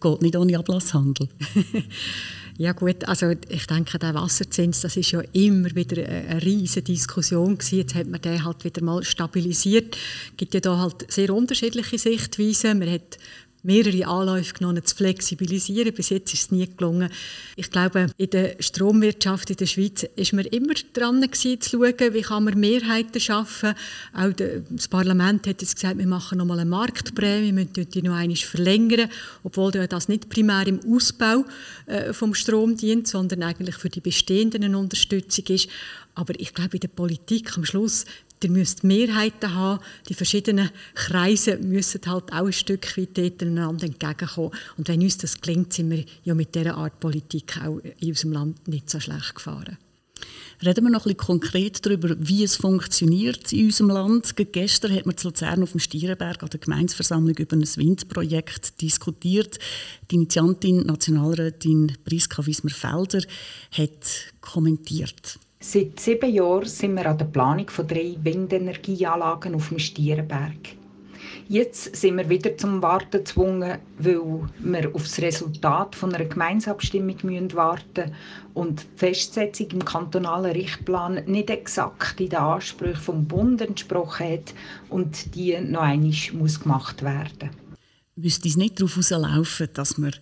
Geht 0.00 0.22
nicht 0.22 0.36
ohne 0.36 0.58
Ablasshandel. 0.58 1.28
Ja 2.60 2.72
gut, 2.72 3.06
also 3.06 3.30
ich 3.48 3.68
denke, 3.68 4.00
der 4.00 4.14
Wasserzins, 4.14 4.80
das 4.80 4.96
ist 4.96 5.12
ja 5.12 5.20
immer 5.32 5.72
wieder 5.76 6.04
eine 6.04 6.42
riesige 6.42 6.82
Diskussion 6.82 7.56
gewesen. 7.56 7.78
Jetzt 7.78 7.94
hat 7.94 8.08
man 8.08 8.20
den 8.20 8.44
halt 8.44 8.64
wieder 8.64 8.82
mal 8.82 9.04
stabilisiert. 9.04 9.96
Es 10.30 10.36
gibt 10.36 10.54
ja 10.54 10.60
da 10.60 10.76
halt 10.76 11.06
sehr 11.08 11.32
unterschiedliche 11.32 11.98
Sichtweisen. 11.98 12.80
Man 12.80 12.90
hat 12.90 13.16
mehrere 13.62 14.06
Anläufe 14.06 14.54
genommen, 14.54 14.84
zu 14.84 14.94
flexibilisieren. 14.96 15.92
Bis 15.92 16.10
jetzt 16.10 16.32
ist 16.32 16.42
es 16.42 16.50
nie 16.50 16.68
gelungen. 16.76 17.10
Ich 17.56 17.70
glaube, 17.70 18.06
in 18.16 18.30
der 18.30 18.56
Stromwirtschaft 18.60 19.50
in 19.50 19.56
der 19.56 19.66
Schweiz 19.66 20.04
ist 20.16 20.32
man 20.32 20.44
immer 20.46 20.74
dran 20.92 21.20
gewesen, 21.20 21.60
zu 21.60 21.70
schauen, 21.70 22.14
wie 22.14 22.22
kann 22.22 22.44
man 22.44 22.58
Mehrheiten 22.58 23.20
schaffen. 23.20 23.74
Auch 24.14 24.32
das 24.32 24.88
Parlament 24.88 25.46
hat 25.46 25.60
jetzt 25.60 25.74
gesagt, 25.74 25.98
wir 25.98 26.06
machen 26.06 26.38
noch 26.38 26.46
mal 26.46 26.58
eine 26.58 26.70
Marktprämie, 26.70 27.46
wir 27.46 27.52
müssen 27.52 27.90
die 27.90 28.02
noch 28.02 28.14
einmal 28.14 28.36
verlängern, 28.36 29.10
obwohl 29.42 29.72
das 29.72 30.08
nicht 30.08 30.28
primär 30.28 30.66
im 30.66 30.80
Ausbau 30.88 31.44
äh, 31.86 32.12
vom 32.12 32.34
Strom 32.34 32.76
dient, 32.76 33.08
sondern 33.08 33.42
eigentlich 33.42 33.76
für 33.76 33.88
die 33.88 34.00
bestehenden 34.00 34.74
Unterstützung 34.74 35.44
ist. 35.48 35.68
Aber 36.14 36.34
ich 36.38 36.52
glaube, 36.52 36.76
in 36.76 36.80
der 36.80 36.88
Politik 36.88 37.56
am 37.56 37.64
Schluss 37.64 38.04
Ihr 38.44 38.50
müsst 38.50 38.84
Mehrheiten 38.84 39.54
haben. 39.54 39.82
Die 40.08 40.14
verschiedenen 40.14 40.70
Kreise 40.94 41.58
müssen 41.58 42.00
halt 42.06 42.32
auch 42.32 42.46
ein 42.46 42.52
Stück 42.52 42.96
weit 42.96 43.42
einander 43.42 43.86
entgegenkommen. 43.86 44.52
Und 44.76 44.88
wenn 44.88 45.02
uns 45.02 45.18
das 45.18 45.40
gelingt, 45.40 45.72
sind 45.72 45.90
wir 45.90 46.04
ja 46.24 46.34
mit 46.34 46.54
dieser 46.54 46.76
Art 46.76 47.00
Politik 47.00 47.58
auch 47.64 47.78
in 47.78 48.08
unserem 48.08 48.32
Land 48.32 48.68
nicht 48.68 48.90
so 48.90 49.00
schlecht 49.00 49.34
gefahren. 49.34 49.78
Reden 50.64 50.86
wir 50.86 50.90
noch 50.90 51.06
ein 51.06 51.14
bisschen 51.14 51.18
konkret 51.18 51.86
darüber, 51.86 52.16
wie 52.18 52.42
es 52.42 52.56
funktioniert 52.56 53.52
in 53.52 53.66
unserem 53.66 53.90
Land. 53.90 54.34
Gestern 54.52 54.92
hat 54.92 55.06
man 55.06 55.16
zu 55.16 55.28
Luzern 55.28 55.62
auf 55.62 55.70
dem 55.70 55.78
Stierenberg 55.78 56.42
an 56.42 56.50
der 56.50 56.58
Gemeinsversammlung 56.58 57.36
über 57.36 57.56
ein 57.56 57.62
Windprojekt 57.62 58.80
diskutiert. 58.80 59.60
Die 60.10 60.16
Initiantin, 60.16 60.84
Nationalrätin 60.84 61.96
Priska 62.04 62.44
Wismer-Felder, 62.44 63.22
hat 63.70 64.32
kommentiert. 64.40 65.38
Seit 65.60 65.98
sieben 65.98 66.32
Jahren 66.32 66.66
sind 66.66 66.94
wir 66.94 67.06
an 67.06 67.18
der 67.18 67.24
Planung 67.24 67.68
von 67.68 67.86
drei 67.88 68.16
Windenergieanlagen 68.22 69.56
auf 69.56 69.70
dem 69.70 69.80
Stierenberg. 69.80 70.76
Jetzt 71.48 71.96
sind 71.96 72.16
wir 72.16 72.28
wieder 72.28 72.56
zum 72.56 72.80
Warten 72.80 73.10
gezwungen, 73.10 73.78
weil 73.98 74.48
wir 74.60 74.94
auf 74.94 75.02
das 75.02 75.20
Resultat 75.20 75.96
von 75.96 76.14
einer 76.14 76.26
Gemeinsabstimmung 76.26 77.16
warten 77.54 78.02
müssen 78.02 78.14
und 78.54 78.82
die 78.82 78.98
Festsetzung 78.98 79.70
im 79.70 79.84
kantonalen 79.84 80.52
Richtplan 80.52 81.24
nicht 81.26 81.50
exakt 81.50 82.20
in 82.20 82.28
den 82.28 82.38
Ansprüchen 82.38 83.02
vom 83.02 83.24
Bund 83.26 83.60
entsprochen 83.60 84.28
hat 84.28 84.54
und 84.90 85.34
die 85.34 85.58
noch 85.58 85.80
einmal 85.80 86.12
gemacht 86.62 87.02
werden. 87.02 87.50
Müsste 88.14 88.48
es 88.48 88.56
nicht 88.56 88.78
darauf 88.78 88.94
herauslaufen, 88.96 89.68
dass 89.74 89.98
wir 89.98 90.12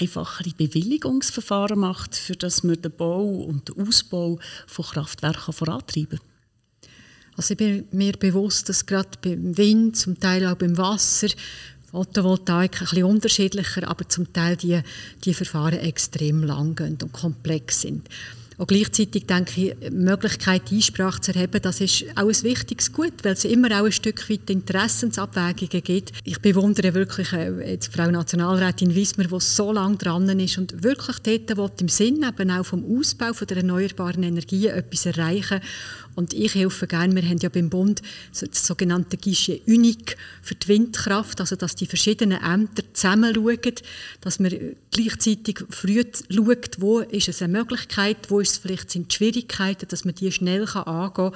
einfachere 0.00 0.50
Bewilligungsverfahren 0.56 1.78
macht, 1.78 2.14
für 2.16 2.36
das 2.36 2.62
man 2.62 2.80
den 2.80 2.92
Bau 2.92 3.24
und 3.24 3.68
den 3.68 3.86
Ausbau 3.86 4.38
von 4.66 4.84
Kraftwerken 4.84 5.54
vorantreiben 5.54 6.18
kann? 6.18 6.30
Also 7.36 7.52
ich 7.52 7.58
bin 7.58 7.86
mir 7.92 8.12
bewusst, 8.12 8.68
dass 8.68 8.84
gerade 8.84 9.10
beim 9.22 9.56
Wind, 9.56 9.96
zum 9.96 10.18
Teil 10.18 10.46
auch 10.46 10.56
beim 10.56 10.76
Wasser, 10.76 11.28
Photovoltaik 11.90 12.74
ein 12.74 12.80
bisschen 12.80 13.04
unterschiedlicher, 13.04 13.88
aber 13.88 14.08
zum 14.08 14.32
Teil 14.32 14.56
die, 14.56 14.80
die 15.24 15.34
Verfahren 15.34 15.78
extrem 15.78 16.44
lang 16.44 16.78
und 16.80 17.12
komplex 17.12 17.80
sind. 17.80 18.08
Und 18.60 18.66
gleichzeitig 18.66 19.24
denke 19.24 19.52
ich, 19.58 19.74
die 19.80 19.90
Möglichkeit, 19.90 20.70
Einsprache 20.70 21.18
zu 21.22 21.34
erheben, 21.34 21.62
das 21.62 21.80
ist 21.80 22.04
auch 22.14 22.28
ein 22.28 22.42
wichtiges 22.42 22.92
Gut, 22.92 23.14
weil 23.22 23.32
es 23.32 23.46
immer 23.46 23.68
auch 23.80 23.86
ein 23.86 23.92
Stück 23.92 24.28
weit 24.28 24.50
Interessensabwägungen 24.50 25.82
gibt. 25.82 26.12
Ich 26.24 26.42
bewundere 26.42 26.92
wirklich 26.92 27.32
äh, 27.32 27.72
jetzt 27.72 27.90
Frau 27.90 28.10
Nationalrätin 28.10 28.94
Wismar, 28.94 29.28
die 29.28 29.40
so 29.40 29.72
lange 29.72 29.96
dran 29.96 30.28
ist 30.38 30.58
und 30.58 30.82
wirklich 30.82 31.16
dort 31.20 31.80
im 31.80 31.88
Sinn 31.88 32.22
eben 32.22 32.50
auch 32.50 32.66
vom 32.66 32.84
Ausbau 32.98 33.32
von 33.32 33.46
der 33.46 33.56
erneuerbaren 33.56 34.24
Energien 34.24 34.74
etwas 34.74 35.06
erreichen. 35.06 35.62
Und 36.20 36.34
ich 36.34 36.54
helfe 36.54 36.86
gerne, 36.86 37.14
wir 37.14 37.22
haben 37.22 37.38
ja 37.38 37.48
beim 37.48 37.70
Bund 37.70 38.02
das 38.38 38.66
sogenannte 38.66 39.16
Guichet 39.16 39.66
Unique 39.66 40.18
für 40.42 40.54
die 40.54 40.68
Windkraft, 40.68 41.40
also 41.40 41.56
dass 41.56 41.76
die 41.76 41.86
verschiedenen 41.86 42.42
Ämter 42.42 42.82
zusammen 42.92 43.34
schauen, 43.34 43.74
dass 44.20 44.38
man 44.38 44.76
gleichzeitig 44.90 45.64
früh 45.70 46.02
schaut, 46.28 46.76
wo 46.78 46.98
ist 46.98 47.28
es 47.28 47.40
eine 47.40 47.56
Möglichkeit, 47.56 48.18
wo 48.28 48.40
ist 48.40 48.50
es 48.50 48.58
vielleicht 48.58 48.90
sind 48.90 49.10
die 49.10 49.16
Schwierigkeiten, 49.16 49.88
dass 49.88 50.04
man 50.04 50.14
die 50.14 50.30
schnell 50.30 50.66
angehen 50.68 51.12
kann. 51.14 51.32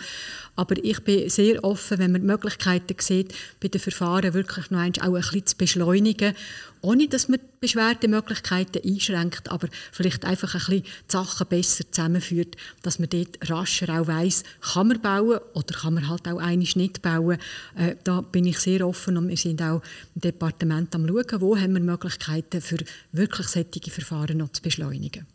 Aber 0.57 0.77
ich 0.83 1.01
bin 1.01 1.29
sehr 1.29 1.63
offen, 1.65 1.99
wenn 1.99 2.13
man 2.13 2.23
Möglichkeiten 2.23 2.97
sieht, 2.99 3.35
bei 3.61 3.69
den 3.69 3.81
Verfahren 3.81 4.35
wirklich 4.35 4.71
noch 4.71 4.81
auch 4.81 4.85
ein 4.85 5.13
bisschen 5.15 5.47
zu 5.47 5.57
beschleunigen, 5.57 6.35
ohne 6.81 7.09
dass 7.09 7.29
man 7.29 7.41
die 7.41 7.47
Beschwerdemöglichkeiten 7.61 8.83
einschränkt, 8.85 9.51
aber 9.51 9.69
vielleicht 9.91 10.25
einfach 10.25 10.55
ein 10.55 10.59
bisschen 10.59 10.83
die 10.83 11.13
Sachen 11.13 11.47
besser 11.49 11.85
zusammenführt, 11.91 12.57
dass 12.83 12.99
man 12.99 13.09
dort 13.09 13.51
rascher 13.51 14.01
auch 14.01 14.07
weiss, 14.07 14.45
kann 14.61 14.89
man 14.89 15.01
bauen 15.01 15.41
oder 15.55 15.75
kann 15.75 15.95
man 15.95 16.09
halt 16.09 16.29
auch 16.29 16.39
einiges 16.39 16.77
nicht 16.77 17.01
bauen. 17.01 17.39
Äh, 17.77 17.97
da 18.05 18.21
bin 18.21 18.45
ich 18.45 18.59
sehr 18.59 18.87
offen 18.87 19.17
und 19.17 19.29
wir 19.29 19.37
sind 19.37 19.63
auch 19.63 19.83
im 20.15 20.21
Departement 20.21 20.95
am 20.95 21.09
schauen, 21.09 21.41
wo 21.41 21.57
haben 21.57 21.73
wir 21.73 21.81
Möglichkeiten 21.81 22.61
für 22.61 22.79
wirklich 23.13 23.49
solche 23.49 23.91
Verfahren 23.91 24.39
noch 24.39 24.53
zu 24.53 24.61
beschleunigen. 24.61 25.27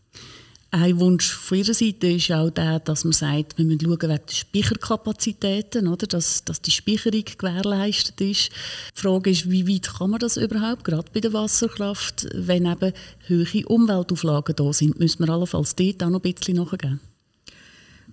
Ein 0.72 1.00
Wunsch 1.00 1.32
von 1.32 1.58
Ihrer 1.58 1.74
Seite 1.74 2.08
ist 2.12 2.32
auch 2.32 2.52
der, 2.52 2.80
dass 2.80 3.04
man 3.04 3.14
sagt, 3.14 3.58
wir 3.58 3.66
müssen 3.66 3.82
schauen 3.82 4.02
wegen 4.02 4.20
der 4.28 4.34
Speicherkapazitäten, 4.34 5.88
oder? 5.88 6.06
Dass, 6.06 6.44
dass 6.44 6.62
die 6.62 6.70
Speicherung 6.70 7.24
gewährleistet 7.26 8.22
ist. 8.22 8.52
Die 8.96 9.02
Frage 9.02 9.32
ist, 9.32 9.50
wie 9.50 9.68
weit 9.68 9.92
kann 9.98 10.12
man 10.12 10.20
das 10.20 10.38
überhaupt, 10.38 10.84
gerade 10.84 11.10
bei 11.12 11.22
der 11.22 11.34
Wasserkraft, 11.34 12.28
wenn 12.36 12.68
eben 12.68 12.94
hohe 13.28 13.66
Umweltauflagen 13.66 14.56
da 14.56 14.72
sind, 14.72 15.00
müssen 15.00 15.26
wir 15.26 15.34
allenfalls 15.34 15.76
dort 15.76 16.04
auch 16.04 16.10
noch 16.10 16.24
ein 16.24 16.34
bisschen 16.34 16.58
nachgeben. 16.58 17.00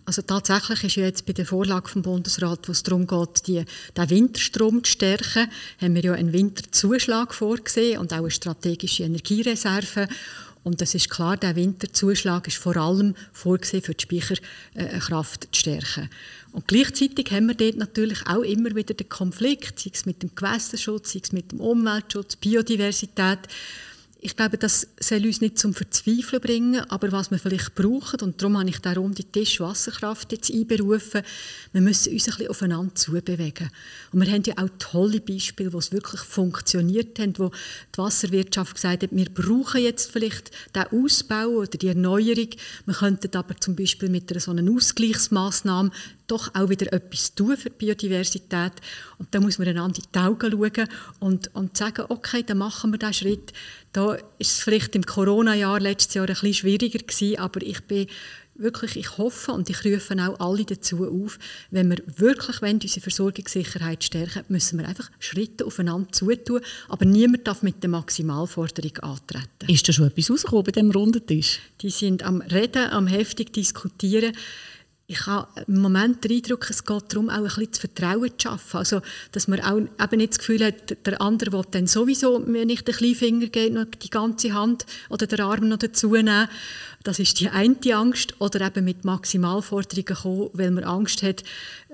Also 0.06 0.22
tatsächlich 0.22 0.84
ist 0.84 0.96
jetzt 0.96 1.26
bei 1.26 1.32
der 1.32 1.44
Vorlage 1.44 1.88
vom 1.88 2.02
Bundesrat, 2.02 2.68
wo 2.68 2.72
es 2.72 2.84
darum 2.84 3.08
geht, 3.08 3.48
die, 3.48 3.64
den 3.96 4.10
Winterstrom 4.10 4.84
zu 4.84 4.92
stärken, 4.92 5.50
haben 5.80 5.94
wir 5.96 6.04
ja 6.04 6.12
einen 6.12 6.32
Winterzuschlag 6.32 7.34
vorgesehen 7.34 7.98
und 7.98 8.12
auch 8.12 8.18
eine 8.18 8.30
strategische 8.30 9.02
Energiereserve. 9.02 10.06
Und 10.66 10.80
das 10.80 10.96
ist 10.96 11.10
klar, 11.10 11.36
der 11.36 11.54
Winterzuschlag 11.54 12.48
ist 12.48 12.56
vor 12.56 12.76
allem 12.76 13.14
vorgesehen, 13.32 13.84
für 13.84 13.94
die 13.94 14.02
Speicherkraft 14.02 15.46
zu 15.52 15.60
stärken. 15.60 16.10
Und 16.50 16.66
gleichzeitig 16.66 17.30
haben 17.30 17.46
wir 17.46 17.54
dort 17.54 17.76
natürlich 17.76 18.26
auch 18.26 18.42
immer 18.42 18.74
wieder 18.74 18.92
den 18.92 19.08
Konflikt, 19.08 19.78
sei 19.78 19.92
es 19.94 20.06
mit 20.06 20.24
dem 20.24 20.34
Gewässerschutz, 20.34 21.12
sei 21.12 21.20
es 21.22 21.30
mit 21.30 21.52
dem 21.52 21.60
Umweltschutz, 21.60 22.34
Biodiversität 22.34 23.38
ich 24.26 24.34
glaube, 24.34 24.58
das 24.58 24.88
soll 24.98 25.24
uns 25.24 25.40
nicht 25.40 25.56
zum 25.56 25.72
Verzweifeln 25.72 26.42
bringen, 26.42 26.80
aber 26.90 27.12
was 27.12 27.30
wir 27.30 27.38
vielleicht 27.38 27.76
brauchen, 27.76 28.18
und 28.22 28.42
darum 28.42 28.58
habe 28.58 28.68
ich 28.68 28.80
darum 28.80 29.14
die 29.14 29.22
Tisch 29.22 29.60
Wasserkraft 29.60 30.32
jetzt 30.32 30.52
einberufen, 30.52 31.22
wir 31.72 31.80
müssen 31.80 32.12
uns 32.12 32.26
ein 32.26 32.32
bisschen 32.32 32.48
aufeinander 32.48 32.92
zubewegen. 32.96 33.70
Und 34.10 34.20
wir 34.20 34.32
haben 34.32 34.42
ja 34.44 34.54
auch 34.56 34.68
tolle 34.80 35.20
Beispiele, 35.20 35.72
wo 35.72 35.78
es 35.78 35.92
wirklich 35.92 36.22
funktioniert 36.22 37.20
hat, 37.20 37.38
wo 37.38 37.52
die 37.94 37.98
Wasserwirtschaft 37.98 38.74
gesagt 38.74 39.04
hat, 39.04 39.10
wir 39.12 39.26
brauchen 39.26 39.80
jetzt 39.80 40.10
vielleicht 40.10 40.50
den 40.74 41.04
Ausbau 41.04 41.46
oder 41.46 41.78
die 41.78 41.86
Erneuerung, 41.86 42.48
wir 42.84 42.94
könnten 42.94 43.36
aber 43.36 43.56
zum 43.60 43.76
Beispiel 43.76 44.08
mit 44.08 44.28
einer 44.32 44.40
so 44.40 44.50
einer 44.50 44.68
Ausgleichsmaßnahme 44.68 45.92
doch 46.26 46.54
auch 46.54 46.68
wieder 46.68 46.92
etwas 46.92 47.34
tun 47.34 47.56
für 47.56 47.70
die 47.70 47.76
Biodiversität. 47.76 48.72
Und 49.18 49.34
da 49.34 49.40
muss 49.40 49.58
man 49.58 49.68
einander 49.68 49.98
in 49.98 50.04
die 50.14 50.18
Augen 50.18 50.50
schauen 50.50 50.88
und, 51.20 51.54
und 51.54 51.76
sagen, 51.76 52.06
okay, 52.08 52.42
dann 52.44 52.58
machen 52.58 52.92
wir 52.92 52.98
diesen 52.98 53.14
Schritt. 53.14 53.52
Da 53.92 54.14
ist 54.38 54.52
es 54.52 54.60
vielleicht 54.60 54.94
im 54.94 55.04
Corona-Jahr 55.04 55.80
letztes 55.80 56.14
Jahr 56.14 56.26
ein 56.26 56.34
bisschen 56.34 56.54
schwieriger 56.54 56.98
gewesen, 56.98 57.38
aber 57.38 57.62
ich 57.62 57.82
bin 57.84 58.06
wirklich, 58.58 58.96
ich 58.96 59.18
hoffe 59.18 59.52
und 59.52 59.68
ich 59.70 59.84
rufe 59.84 60.14
auch 60.14 60.40
alle 60.40 60.64
dazu 60.64 61.06
auf, 61.06 61.38
wenn 61.70 61.90
wir 61.90 61.98
wirklich 62.16 62.62
wollen, 62.62 62.80
unsere 62.82 63.00
Versorgungssicherheit 63.00 64.04
stärken 64.04 64.44
müssen 64.48 64.78
wir 64.78 64.88
einfach 64.88 65.10
Schritte 65.18 65.66
aufeinander 65.66 66.10
zutun, 66.12 66.60
aber 66.88 67.04
niemand 67.04 67.46
darf 67.46 67.62
mit 67.62 67.82
der 67.82 67.90
Maximalforderung 67.90 68.96
antreten. 68.98 69.68
Ist 69.68 69.88
da 69.88 69.92
schon 69.92 70.06
etwas 70.06 70.30
rausgekommen 70.30 70.64
bei 70.64 70.72
diesem 70.72 70.90
Rundentisch? 70.90 71.60
Die 71.80 71.90
sind 71.90 72.22
am 72.22 72.40
Reden, 72.40 72.90
am 72.90 73.06
heftig 73.06 73.52
diskutieren 73.52 74.32
ich 75.08 75.24
habe 75.26 75.46
im 75.68 75.80
Moment 75.80 76.24
den 76.24 76.32
Eindruck, 76.32 76.68
es 76.68 76.84
geht 76.84 77.12
darum, 77.12 77.30
auch 77.30 77.36
ein 77.36 77.44
bisschen 77.44 77.68
das 77.70 77.78
Vertrauen 77.78 78.30
zu 78.30 78.48
schaffen. 78.48 78.78
Also, 78.78 79.02
dass 79.30 79.46
man 79.46 79.60
auch 79.60 79.76
eben 79.76 80.16
nicht 80.16 80.32
das 80.32 80.38
Gefühl 80.38 80.64
hat, 80.64 81.06
der 81.06 81.20
andere 81.20 81.52
will 81.52 81.62
dann 81.70 81.86
sowieso 81.86 82.40
mir 82.40 82.66
nicht 82.66 82.88
den 82.88 83.14
Finger 83.14 83.46
geben, 83.46 83.76
noch 83.76 83.84
die 83.84 84.10
ganze 84.10 84.52
Hand 84.52 84.84
oder 85.08 85.28
den 85.28 85.40
Arm 85.40 85.68
noch 85.68 85.78
dazu 85.78 86.10
nehmen. 86.10 86.48
Das 87.04 87.20
ist 87.20 87.38
die 87.38 87.48
eine 87.48 87.76
Angst. 87.94 88.34
Oder 88.40 88.66
eben 88.66 88.84
mit 88.84 89.04
Maximalforderungen 89.04 90.16
kommen, 90.16 90.50
weil 90.54 90.72
man 90.72 90.82
Angst 90.82 91.22
hat, 91.22 91.44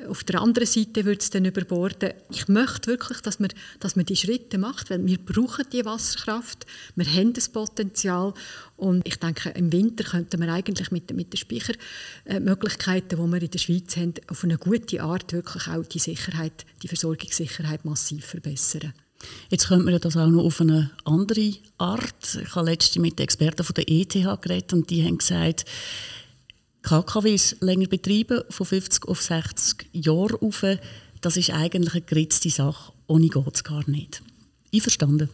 auf 0.09 0.25
der 0.25 0.41
anderen 0.41 0.67
Seite 0.67 1.05
wird 1.05 1.21
es 1.21 1.29
dann 1.29 1.45
überborden. 1.45 2.15
Ich 2.31 2.49
möchte 2.49 2.87
wirklich, 2.87 3.21
dass 3.21 3.39
man, 3.39 3.51
dass 3.79 3.95
man 3.95 4.07
die 4.07 4.17
Schritte 4.17 4.57
macht, 4.57 4.89
weil 4.89 5.05
wir 5.05 5.19
brauchen 5.19 5.67
die 5.71 5.85
Wasserkraft, 5.85 6.65
wir 6.97 7.05
haben 7.05 7.35
das 7.35 7.51
Potenzial 7.51 8.33
und 8.83 9.07
ich 9.07 9.17
denke, 9.17 9.51
im 9.51 9.71
Winter 9.71 10.03
könnte 10.03 10.39
man 10.39 10.49
eigentlich 10.49 10.91
mit, 10.91 11.15
mit 11.15 11.33
den 11.33 11.37
Speichermöglichkeiten, 11.37 13.11
die 13.11 13.33
wir 13.33 13.43
in 13.43 13.51
der 13.51 13.59
Schweiz 13.59 13.97
haben, 13.97 14.15
auf 14.27 14.43
eine 14.43 14.59
gute 14.59 15.01
Art 15.01 15.33
wirklich 15.33 15.69
auch 15.69 15.87
die 15.87 16.01
Sicherheit, 16.01 16.67
die 16.83 16.89
Versorgungssicherheit 16.89 17.85
massiv 17.85 18.27
verbessern. 18.27 18.93
Jetzt 19.51 19.69
könnte 19.69 19.85
man 19.85 20.01
das 20.01 20.17
auch 20.17 20.27
noch 20.27 20.43
auf 20.43 20.61
eine 20.61 20.91
andere 21.05 21.55
Art. 21.79 22.41
Ich 22.43 22.57
habe 22.57 22.71
letztens 22.71 23.01
mit 23.01 23.21
den 23.21 23.25
Experten 23.25 23.63
von 23.63 23.75
der 23.75 23.89
ETH 23.89 24.15
geredet 24.15 24.73
und 24.73 24.91
die 24.91 25.05
haben 25.05 25.19
gesagt, 25.19 25.65
KKWs 26.83 27.59
länger 27.61 27.87
betreiben, 27.87 28.43
von 28.51 28.67
50 28.67 29.07
auf 29.07 29.23
60 29.23 29.91
Jahre 29.93 30.43
auf, 30.43 30.65
das 31.21 31.37
ist 31.37 31.51
eigentlich 31.51 31.95
eine 31.95 32.03
geritzte 32.03 32.51
Sache. 32.51 32.93
Ohne 33.07 33.29
geht 33.29 33.55
es 33.55 33.63
gar 33.63 33.89
nicht. 33.89 34.23
Einverstanden? 34.75 35.29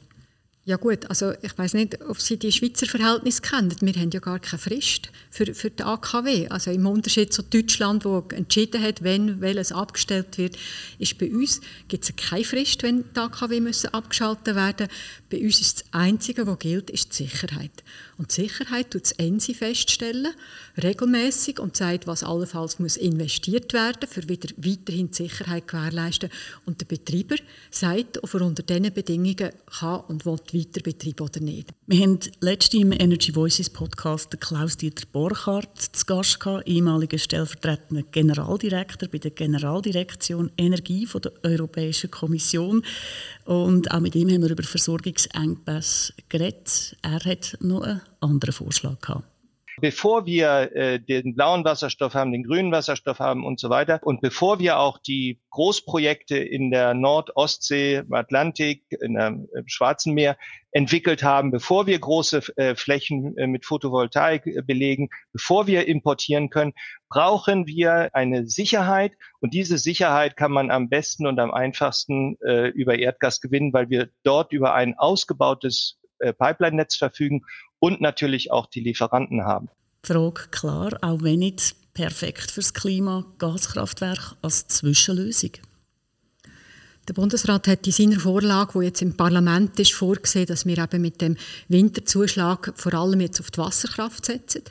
Ja 0.68 0.76
gut, 0.76 1.08
also 1.08 1.32
ich 1.40 1.56
weiß 1.56 1.72
nicht, 1.72 1.98
ob 2.02 2.20
Sie 2.20 2.36
die 2.36 2.52
Schweizer 2.52 2.84
Verhältnisse 2.84 3.40
kennen. 3.40 3.74
Wir 3.80 3.94
haben 3.94 4.10
ja 4.10 4.20
gar 4.20 4.38
keine 4.38 4.60
Frist 4.60 5.08
für, 5.30 5.54
für 5.54 5.70
die 5.70 5.82
AKW. 5.82 6.46
Also 6.48 6.70
im 6.70 6.84
Unterschied 6.86 7.32
zu 7.32 7.42
Deutschland, 7.42 8.04
wo 8.04 8.22
entschieden 8.34 8.82
hat, 8.82 9.02
wenn 9.02 9.40
welches 9.40 9.72
abgestellt 9.72 10.36
wird, 10.36 10.58
ist 10.98 11.16
bei 11.16 11.30
uns 11.32 11.62
gibt 11.88 12.04
es 12.04 12.14
keine 12.16 12.44
Frist, 12.44 12.82
wenn 12.82 13.02
die 13.14 13.18
AKW 13.18 13.60
müssen 13.60 13.94
abgeschaltet 13.94 14.54
werden. 14.56 14.88
Bei 15.30 15.40
uns 15.40 15.58
ist 15.58 15.80
das 15.80 15.84
Einzige, 15.92 16.46
was 16.46 16.58
gilt, 16.58 16.90
ist 16.90 17.18
die 17.18 17.24
Sicherheit. 17.24 17.82
Und 18.18 18.30
die 18.30 18.42
Sicherheit 18.42 18.90
tut 18.90 19.04
das 19.04 19.12
ENSI 19.12 19.54
feststellen, 19.54 20.34
regelmäßig 20.82 21.60
und 21.60 21.76
sagt, 21.76 22.06
was 22.06 22.24
allenfalls 22.24 22.78
muss 22.78 22.96
investiert 22.96 23.72
werden, 23.72 24.08
für 24.08 24.28
wieder 24.28 24.48
weiterhin 24.56 25.10
die 25.12 25.14
Sicherheit 25.14 25.68
gewährleisten. 25.68 26.28
Und 26.66 26.80
der 26.80 26.86
Betreiber 26.86 27.36
sagt, 27.70 28.22
ob 28.22 28.34
er 28.34 28.42
unter 28.42 28.64
diesen 28.64 28.92
Bedingungen 28.92 29.52
kann 29.78 30.00
und 30.08 30.26
will 30.26 30.40
weiter 30.58 30.82
betreiben 30.82 31.24
oder 31.24 31.40
nicht. 31.40 31.70
Wir 31.86 32.02
haben 32.02 32.18
letztens 32.40 32.82
im 32.82 32.92
Energy 32.92 33.34
Voices 33.34 33.70
Podcast 33.70 34.38
Klaus-Dieter 34.40 35.06
Borchardt 35.12 35.78
zu 35.78 36.06
Gast 36.06 36.40
gehabt, 36.40 36.68
ehemaliger 36.68 37.18
stellvertretender 37.18 38.02
Generaldirektor 38.10 39.08
bei 39.08 39.18
der 39.18 39.30
Generaldirektion 39.30 40.50
Energie 40.56 41.06
von 41.06 41.22
der 41.22 41.32
Europäischen 41.42 42.10
Kommission. 42.10 42.82
Und 43.44 43.90
auch 43.90 44.00
mit 44.00 44.14
ihm 44.14 44.28
haben 44.28 44.42
wir 44.42 44.50
über 44.50 44.62
Versorgungsengpässe 44.62 46.12
geredet. 46.28 46.96
Er 47.02 47.24
hat 47.24 47.56
noch 47.60 47.82
einen 47.82 48.00
anderen 48.20 48.52
Vorschlag 48.52 49.00
gehabt. 49.00 49.37
Bevor 49.80 50.26
wir 50.26 50.74
äh, 50.74 51.00
den 51.00 51.34
blauen 51.34 51.64
Wasserstoff 51.64 52.14
haben, 52.14 52.32
den 52.32 52.44
grünen 52.44 52.72
Wasserstoff 52.72 53.18
haben 53.18 53.44
und 53.44 53.60
so 53.60 53.70
weiter 53.70 54.00
und 54.02 54.20
bevor 54.20 54.58
wir 54.58 54.78
auch 54.78 54.98
die 54.98 55.40
Großprojekte 55.50 56.38
in 56.38 56.70
der 56.70 56.94
Nord-Ostsee, 56.94 57.96
im 57.96 58.12
Atlantik, 58.12 58.84
in 59.00 59.14
der, 59.14 59.28
im 59.28 59.66
Schwarzen 59.66 60.14
Meer 60.14 60.36
entwickelt 60.72 61.22
haben, 61.22 61.50
bevor 61.50 61.86
wir 61.86 61.98
große 61.98 62.42
äh, 62.56 62.74
Flächen 62.74 63.36
äh, 63.38 63.46
mit 63.46 63.64
Photovoltaik 63.64 64.46
äh, 64.46 64.62
belegen, 64.62 65.08
bevor 65.32 65.66
wir 65.66 65.88
importieren 65.88 66.50
können, 66.50 66.72
brauchen 67.08 67.66
wir 67.66 68.14
eine 68.14 68.46
Sicherheit. 68.46 69.12
Und 69.40 69.54
diese 69.54 69.78
Sicherheit 69.78 70.36
kann 70.36 70.52
man 70.52 70.70
am 70.70 70.88
besten 70.88 71.26
und 71.26 71.38
am 71.38 71.50
einfachsten 71.50 72.36
äh, 72.46 72.68
über 72.68 72.98
Erdgas 72.98 73.40
gewinnen, 73.40 73.72
weil 73.72 73.88
wir 73.88 74.10
dort 74.24 74.52
über 74.52 74.74
ein 74.74 74.94
ausgebautes 74.98 75.98
äh, 76.18 76.32
Pipeline-Netz 76.32 76.96
verfügen 76.96 77.42
und 77.80 78.00
natürlich 78.00 78.50
auch 78.50 78.66
die 78.66 78.80
Lieferanten 78.80 79.44
haben. 79.44 79.68
Frage 80.02 80.48
klar, 80.50 80.98
auch 81.02 81.22
wenn 81.22 81.40
nicht 81.40 81.76
perfekt 81.94 82.50
fürs 82.50 82.74
Klima, 82.74 83.24
Gaskraftwerk 83.38 84.36
als 84.42 84.68
Zwischenlösung. 84.68 85.52
Der 87.08 87.14
Bundesrat 87.14 87.66
hat 87.66 87.86
in 87.86 87.92
seiner 87.92 88.20
Vorlage, 88.20 88.78
die 88.78 88.84
jetzt 88.84 89.00
im 89.00 89.16
Parlament 89.16 89.78
ist, 89.80 89.94
vorgesehen, 89.94 90.46
dass 90.46 90.66
wir 90.66 90.76
eben 90.76 91.00
mit 91.00 91.20
dem 91.22 91.36
Winterzuschlag 91.68 92.72
vor 92.76 92.94
allem 92.94 93.20
jetzt 93.20 93.40
auf 93.40 93.50
die 93.50 93.58
Wasserkraft 93.58 94.26
setzen. 94.26 94.62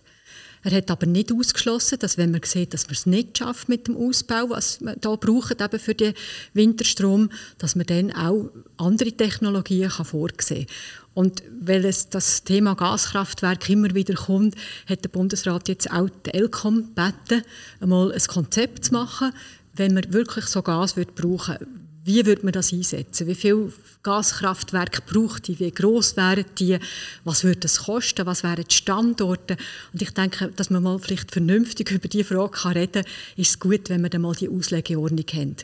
Er 0.68 0.76
hat 0.76 0.92
aber 0.92 1.06
nicht 1.06 1.32
ausgeschlossen, 1.32 1.98
dass 2.00 2.18
wenn 2.18 2.32
man 2.32 2.42
sieht, 2.44 2.74
dass 2.74 2.88
man 2.88 2.94
es 2.94 3.06
nicht 3.06 3.38
schafft 3.38 3.70
mit 3.70 3.88
dem 3.88 3.96
Ausbau, 3.96 4.50
was 4.50 4.82
man 4.82 4.98
da 5.00 5.16
braucht 5.16 5.62
eben 5.62 5.80
für 5.80 5.96
den 5.96 6.14
Winterstrom, 6.54 7.30
dass 7.58 7.78
man 7.78 7.86
dann 7.86 8.12
auch 8.12 8.50
andere 8.76 9.14
Technologien 9.14 9.88
kann 9.88 10.06
vorsehen 10.06 10.66
kann. 10.66 10.76
Und 11.14 11.42
weil 11.62 11.86
es 11.86 12.10
das 12.10 12.44
Thema 12.44 12.76
Gaskraftwerk 12.76 13.70
immer 13.70 13.96
wieder 13.96 14.16
kommt, 14.16 14.56
hat 14.88 15.06
der 15.06 15.10
Bundesrat 15.10 15.70
jetzt 15.70 15.90
auch 15.90 16.10
die 16.26 16.34
ELCOM 16.34 16.94
gebeten, 16.94 17.46
einmal 17.80 18.12
ein 18.12 18.28
Konzept 18.28 18.84
zu 18.84 18.94
machen, 18.94 19.32
wenn 19.74 19.94
man 19.94 20.12
wirklich 20.12 20.48
so 20.48 20.62
Gas 20.64 20.96
brauchen 21.16 21.60
wie 22.08 22.26
würde 22.26 22.44
man 22.44 22.54
das 22.54 22.72
einsetzen? 22.72 23.28
Wie 23.28 23.36
viele 23.36 23.72
Gaskraftwerke 24.02 25.02
braucht 25.06 25.48
die? 25.48 25.60
Wie 25.60 25.70
groß 25.70 26.16
wären 26.16 26.46
die? 26.58 26.80
Was 27.26 27.44
würde 27.44 27.60
das 27.60 27.84
kosten? 27.84 28.26
Was 28.26 28.44
wären 28.44 28.64
die 28.64 28.74
Standorte? 28.74 29.58
Und 29.92 30.02
ich 30.02 30.12
denke, 30.12 30.48
dass 30.56 30.70
man 30.70 30.84
mal 30.84 31.00
vielleicht 31.00 31.32
vernünftig 31.32 31.92
über 31.92 32.08
diese 32.08 32.24
Frage 32.24 32.76
reden 32.76 33.04
kann, 33.04 33.12
ist 33.36 33.50
es 33.50 33.60
gut, 33.60 33.90
wenn 33.90 34.02
wir 34.02 34.10
dann 34.10 34.22
mal 34.22 34.34
die 34.34 34.48
Auslegeordnung 34.50 35.26
haben. 35.34 35.56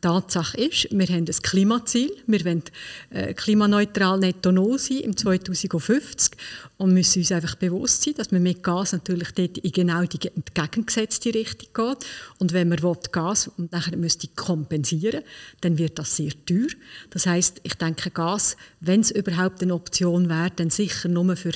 Tatsache 0.00 0.56
ist, 0.58 0.88
wir 0.90 1.06
haben 1.06 1.24
ein 1.24 1.42
Klimaziel. 1.42 2.10
Wir 2.26 2.44
wollen 2.44 2.62
äh, 3.10 3.34
klimaneutral 3.34 4.18
netto 4.18 4.52
null 4.52 4.78
sein 4.78 4.98
im 4.98 5.16
2050 5.16 6.32
und 6.76 6.94
müssen 6.94 7.18
uns 7.18 7.32
einfach 7.32 7.56
bewusst 7.56 8.02
sein, 8.02 8.14
dass 8.16 8.30
man 8.30 8.42
mit 8.42 8.62
Gas 8.62 8.92
natürlich 8.92 9.32
dort 9.32 9.58
in 9.58 9.72
genau 9.72 10.02
die 10.04 10.28
entgegengesetzte 10.28 11.34
Richtung 11.34 11.68
geht. 11.74 12.06
Und 12.38 12.52
wenn 12.52 12.68
man 12.68 12.78
Gas 13.10 13.50
und 13.56 13.72
nachher 13.72 13.96
müsste 13.96 14.28
kompensieren, 14.28 15.22
dann 15.60 15.78
wird 15.78 15.98
das 15.98 16.16
sehr 16.16 16.32
teuer. 16.46 16.68
Das 17.10 17.26
heißt, 17.26 17.60
ich 17.64 17.74
denke, 17.74 18.10
Gas, 18.10 18.56
wenn 18.80 19.00
es 19.00 19.10
überhaupt 19.10 19.62
eine 19.62 19.74
Option 19.74 20.28
wäre, 20.28 20.52
dann 20.54 20.70
sicher 20.70 21.08
nur 21.08 21.36
für 21.36 21.52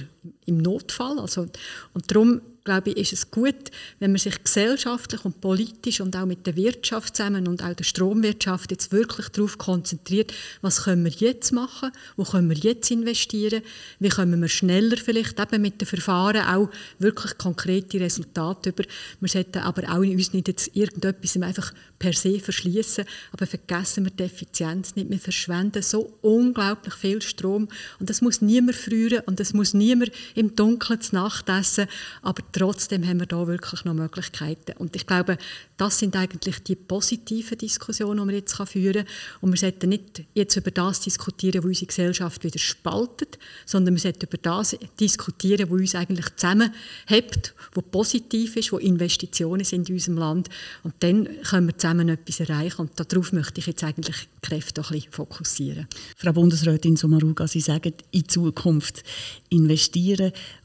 im 0.47 0.59
Notfall. 0.59 1.19
Also, 1.19 1.47
und 1.95 2.11
darum 2.11 2.41
glaube 2.65 2.91
ich, 2.91 2.97
ist 2.97 3.13
es 3.13 3.31
gut, 3.31 3.71
wenn 3.99 4.13
man 4.13 4.19
sich 4.19 4.43
gesellschaftlich 4.43 5.25
und 5.25 5.41
politisch 5.41 6.01
und 6.01 6.17
auch 6.17 6.27
mit 6.27 6.47
der 6.47 6.57
Wirtschaft 6.57 7.17
zusammen 7.17 7.49
und 7.49 7.63
auch 7.63 7.75
der 7.75 7.85
Stromwirtschaft 7.85 8.71
jetzt 8.71 8.93
wirklich 8.93 9.29
darauf 9.31 9.59
konzentriert, 9.59 10.33
was 10.61 10.85
können 10.85 11.05
wir 11.05 11.11
jetzt 11.11 11.53
machen, 11.53 11.91
wo 12.17 12.25
können 12.25 12.49
wir 12.49 12.57
jetzt 12.57 12.91
investieren, 12.91 13.63
wie 13.99 14.09
können 14.09 14.41
wir 14.41 14.49
schneller 14.49 14.97
vielleicht 14.97 15.41
eben 15.41 15.63
mit 15.63 15.81
den 15.81 15.87
Verfahren 15.87 16.47
auch 16.47 16.71
wirklich 16.99 17.37
konkrete 17.37 18.01
Resultate 18.01 18.71
über. 18.71 18.85
Wir 19.21 19.29
sollten 19.29 19.59
aber 19.59 19.91
auch 19.93 20.03
in 20.03 20.13
uns 20.13 20.33
nicht 20.33 20.49
jetzt 20.49 20.77
irgendetwas 20.77 21.37
einfach 21.37 21.73
per 21.99 22.13
se 22.13 22.39
verschließen, 22.39 23.05
aber 23.33 23.47
vergessen 23.47 24.05
wir 24.05 24.13
die 24.13 24.25
Effizienz 24.25 24.95
nicht. 24.95 25.11
Wir 25.11 25.19
verschwenden 25.19 25.83
so 25.83 26.13
unglaublich 26.21 26.95
viel 26.95 27.23
Strom 27.23 27.69
und 27.99 28.11
das 28.11 28.21
muss 28.21 28.41
niemand 28.41 28.77
frieren 28.77 29.23
und 29.27 29.41
das 29.41 29.53
muss 29.53 29.75
niemand 29.75 30.12
im 30.35 30.55
Dunkeln 30.57 31.01
zu 31.01 31.15
Nacht 31.15 31.49
essen, 31.49 31.87
aber 32.23 32.43
trotzdem 32.53 33.07
haben 33.07 33.21
wir 33.21 33.27
da 33.27 33.47
wirklich 33.47 33.85
noch 33.85 33.95
Möglichkeiten. 33.95 34.73
Und 34.79 34.97
ich 34.97 35.07
glaube, 35.07 35.39
das 35.77 35.99
sind 35.99 36.15
eigentlich 36.17 36.63
die 36.63 36.77
positiven 36.77 37.59
Diskussionen, 37.59 38.21
die 38.21 38.27
man 38.27 38.35
jetzt 38.35 38.57
führen 38.69 39.05
kann. 39.05 39.15
Und 39.41 39.51
wir 39.51 39.59
sollten 39.59 39.89
nicht 39.89 40.25
jetzt 40.35 40.57
über 40.57 40.71
das 40.71 41.01
diskutieren, 41.01 41.63
was 41.63 41.69
unsere 41.69 41.87
Gesellschaft 41.87 42.45
wieder 42.45 42.59
spaltet, 42.59 43.39
sondern 43.67 43.95
wir 43.95 44.01
sollten 44.01 44.27
über 44.27 44.39
das 44.39 44.77
diskutieren, 45.01 45.71
was 45.71 45.81
uns 45.81 45.95
eigentlich 45.95 46.37
zusammenhält, 46.37 47.55
was 47.75 47.85
positiv 47.91 48.57
ist, 48.57 48.73
wo 48.73 48.79
Investitionen 48.79 49.65
sind 49.65 49.89
in 49.89 49.97
unserem 49.97 50.19
Land. 50.19 50.49
Und 50.83 50.95
dann 51.01 51.29
können 51.43 51.67
wir 51.67 51.77
zusammen 51.77 52.09
etwas 52.09 52.41
erreichen. 52.41 52.83
Und 52.83 52.93
darauf 52.97 53.33
möchte 53.33 53.61
ich 53.61 53.67
jetzt 53.67 53.83
eigentlich 53.83 54.29
Kräfte 54.41 54.83
ein 54.83 54.89
bisschen 54.89 55.13
fokussieren. 55.13 55.87
Frau 56.17 56.33
Bundesrätin 56.33 56.97
Sommaruga, 56.97 57.47
Sie 57.49 57.61
sagen, 57.61 57.95
in 58.11 58.29
Zukunft 58.29 59.03
investieren. 59.49 60.02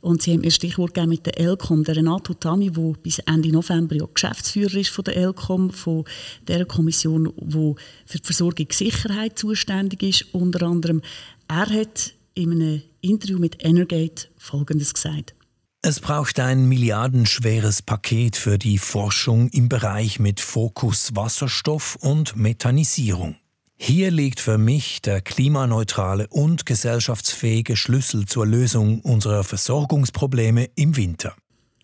Und 0.02 0.22
Sie 0.22 0.34
haben 0.34 0.42
mir 0.42 0.52
Stichwort 0.52 0.94
gegeben 0.94 1.10
mit 1.10 1.26
der 1.26 1.40
ELCOM, 1.40 1.84
der 1.84 1.98
Renato 1.98 2.34
Tami, 2.34 2.72
der 2.72 2.94
bis 3.04 3.20
Ende 3.20 3.50
November 3.50 3.96
ja 3.96 4.06
Geschäftsführer 4.12 4.76
ist 4.76 4.90
von 4.90 5.04
der 5.06 5.18
ELCOM, 5.18 5.72
von 5.72 6.06
der 6.48 6.66
Kommission, 6.66 7.34
die 7.38 7.76
für 8.06 8.18
die 8.18 8.26
Versorgungssicherheit 8.26 9.38
zuständig 9.38 10.04
ist, 10.04 10.34
unter 10.34 10.66
anderem. 10.66 11.02
Er 11.48 11.70
hat 11.70 12.14
in 12.34 12.52
einem 12.52 12.82
Interview 13.02 13.40
mit 13.40 13.64
Energate 13.64 14.28
Folgendes 14.38 14.94
gesagt. 14.94 15.34
Es 15.82 16.00
braucht 16.00 16.40
ein 16.40 16.68
milliardenschweres 16.68 17.82
Paket 17.82 18.36
für 18.36 18.58
die 18.58 18.78
Forschung 18.78 19.50
im 19.50 19.70
Bereich 19.70 20.20
mit 20.20 20.40
Fokus 20.40 21.16
Wasserstoff 21.16 21.96
und 22.02 22.36
Methanisierung. 22.36 23.36
Hier 23.80 24.10
liegt 24.12 24.40
für 24.40 24.58
mich 24.58 25.02
der 25.02 25.22
klimaneutrale 25.22 26.28
und 26.30 26.66
gesellschaftsfähige 26.66 27.78
Schlüssel 27.78 28.26
zur 28.26 28.46
Lösung 28.48 29.02
unserer 29.02 29.44
Versorgungsprobleme 29.44 30.70
im 30.76 30.98
Winter. 30.98 31.36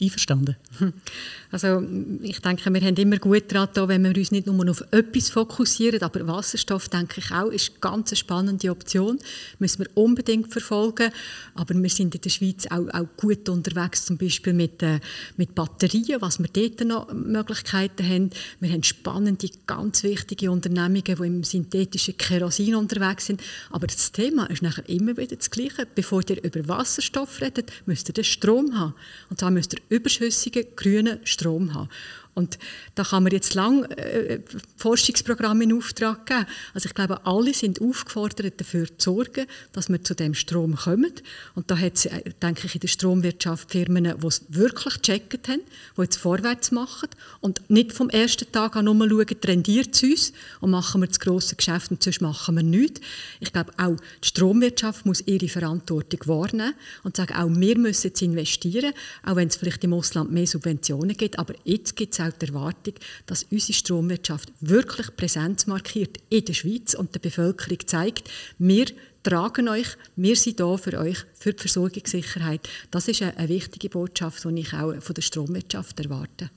Einverstanden. 0.03 0.55
Also 1.53 1.83
ich 2.23 2.39
denke, 2.39 2.73
wir 2.73 2.81
haben 2.81 2.95
immer 2.95 3.17
gut 3.17 3.43
daran, 3.51 3.87
wenn 3.87 4.03
wir 4.03 4.17
uns 4.17 4.31
nicht 4.31 4.47
nur 4.47 4.71
auf 4.71 4.83
etwas 4.89 5.29
fokussieren, 5.29 6.01
aber 6.01 6.25
Wasserstoff, 6.25 6.89
denke 6.89 7.19
ich 7.19 7.29
auch, 7.29 7.51
ist 7.51 7.73
eine 7.73 7.79
ganz 7.79 8.17
spannende 8.17 8.71
Option. 8.71 9.19
Müssen 9.59 9.85
wir 9.85 9.87
unbedingt 9.93 10.51
verfolgen. 10.51 11.11
Aber 11.53 11.75
wir 11.75 11.89
sind 11.91 12.15
in 12.15 12.21
der 12.21 12.29
Schweiz 12.31 12.65
auch, 12.71 12.89
auch 12.91 13.07
gut 13.17 13.49
unterwegs, 13.49 14.05
zum 14.05 14.17
Beispiel 14.17 14.53
mit, 14.53 14.81
äh, 14.81 14.99
mit 15.37 15.53
Batterien, 15.53 16.21
was 16.21 16.39
wir 16.39 16.47
dort 16.51 16.87
noch 16.87 17.13
Möglichkeiten 17.13 18.03
haben. 18.03 18.29
Wir 18.59 18.71
haben 18.71 18.81
spannende, 18.81 19.47
ganz 19.67 20.01
wichtige 20.01 20.49
Unternehmungen, 20.49 21.03
die 21.03 21.11
im 21.11 21.43
synthetischen 21.43 22.17
Kerosin 22.17 22.73
unterwegs 22.73 23.27
sind. 23.27 23.43
Aber 23.69 23.85
das 23.85 24.11
Thema 24.11 24.49
ist 24.49 24.63
nachher 24.63 24.89
immer 24.89 25.17
wieder 25.17 25.35
das 25.35 25.51
Gleiche. 25.51 25.85
Bevor 25.93 26.23
ihr 26.27 26.43
über 26.43 26.67
Wasserstoff 26.67 27.41
redet, 27.41 27.71
müsst 27.85 28.09
ihr 28.09 28.13
den 28.13 28.23
Strom 28.23 28.75
haben. 28.75 28.95
Und 29.29 29.39
zwar 29.39 29.51
müsst 29.51 29.73
ihr 29.73 29.92
überschüssigen 29.93 30.75
grünen 30.75 31.19
Strom 31.25 31.73
haben. 31.73 31.89
Und 32.33 32.57
da 32.95 33.03
kann 33.03 33.23
man 33.23 33.31
jetzt 33.31 33.53
lang 33.53 33.83
äh, 33.91 34.39
Forschungsprogramme 34.77 35.65
in 35.65 35.73
Auftrag 35.73 36.25
geben. 36.25 36.45
Also 36.73 36.87
ich 36.87 36.95
glaube, 36.95 37.25
alle 37.25 37.53
sind 37.53 37.79
aufgefordert, 37.79 38.59
dafür 38.59 38.87
zu 38.97 39.13
sorgen, 39.13 39.45
dass 39.71 39.89
wir 39.89 40.03
zu 40.03 40.15
dem 40.15 40.33
Strom 40.33 40.75
kommen. 40.75 41.13
Und 41.53 41.69
da 41.69 41.77
hat 41.77 41.95
es, 41.95 42.05
äh, 42.05 42.31
denke 42.41 42.65
ich, 42.65 42.75
in 42.75 42.81
der 42.81 42.87
Stromwirtschaft 42.87 43.71
Firmen, 43.71 44.03
die 44.03 44.27
es 44.27 44.41
wirklich 44.49 45.01
gecheckt 45.01 45.47
haben, 45.47 45.61
die 45.97 46.01
jetzt 46.01 46.17
vorwärts 46.17 46.71
machen 46.71 47.09
und 47.39 47.69
nicht 47.69 47.93
vom 47.93 48.09
ersten 48.09 48.51
Tag 48.51 48.75
an 48.75 48.85
nur 48.85 48.95
schauen, 48.95 49.41
trendiert 49.41 49.95
es 49.95 50.03
uns 50.03 50.33
und 50.59 50.71
machen 50.71 51.01
wir 51.01 51.07
das 51.07 51.19
grosse 51.19 51.55
Geschäft 51.55 51.91
und 51.91 52.01
sonst 52.01 52.21
machen 52.21 52.55
wir 52.55 52.63
nichts. 52.63 53.01
Ich 53.39 53.53
glaube, 53.53 53.71
auch 53.77 53.97
die 54.23 54.27
Stromwirtschaft 54.27 55.05
muss 55.05 55.21
ihre 55.25 55.49
Verantwortung 55.49 56.19
wahrnehmen 56.25 56.73
und 57.03 57.15
sagen, 57.15 57.35
auch 57.35 57.49
wir 57.49 57.77
müssen 57.77 58.07
jetzt 58.07 58.21
investieren, 58.21 58.93
auch 59.25 59.35
wenn 59.35 59.47
es 59.47 59.55
vielleicht 59.55 59.83
im 59.83 59.93
Ausland 59.93 60.31
mehr 60.31 60.47
Subventionen 60.47 61.15
gibt, 61.15 61.37
aber 61.37 61.53
jetzt 61.63 61.95
gibt 61.95 62.13
es 62.13 62.22
auch 62.27 62.37
die 62.37 62.47
Erwartung, 62.47 62.95
dass 63.25 63.43
unsere 63.43 63.73
Stromwirtschaft 63.73 64.51
wirklich 64.61 65.15
Präsenz 65.15 65.67
markiert 65.67 66.17
in 66.29 66.45
der 66.45 66.53
Schweiz 66.53 66.93
und 66.93 67.13
der 67.13 67.19
Bevölkerung 67.19 67.79
zeigt, 67.85 68.29
wir 68.57 68.85
tragen 69.23 69.69
euch, 69.69 69.87
wir 70.15 70.35
sind 70.35 70.59
da 70.59 70.77
für 70.77 70.97
euch, 70.99 71.17
für 71.33 71.53
die 71.53 71.59
Versorgungssicherheit. 71.59 72.67
Das 72.91 73.07
ist 73.07 73.21
eine, 73.21 73.49
wichtige 73.49 73.89
Botschaft, 73.89 74.43
die 74.43 74.59
ich 74.59 74.73
auch 74.73 74.93
von 75.01 75.13
der 75.13 75.21
Stromwirtschaft 75.21 75.99
erwarte. 75.99 76.49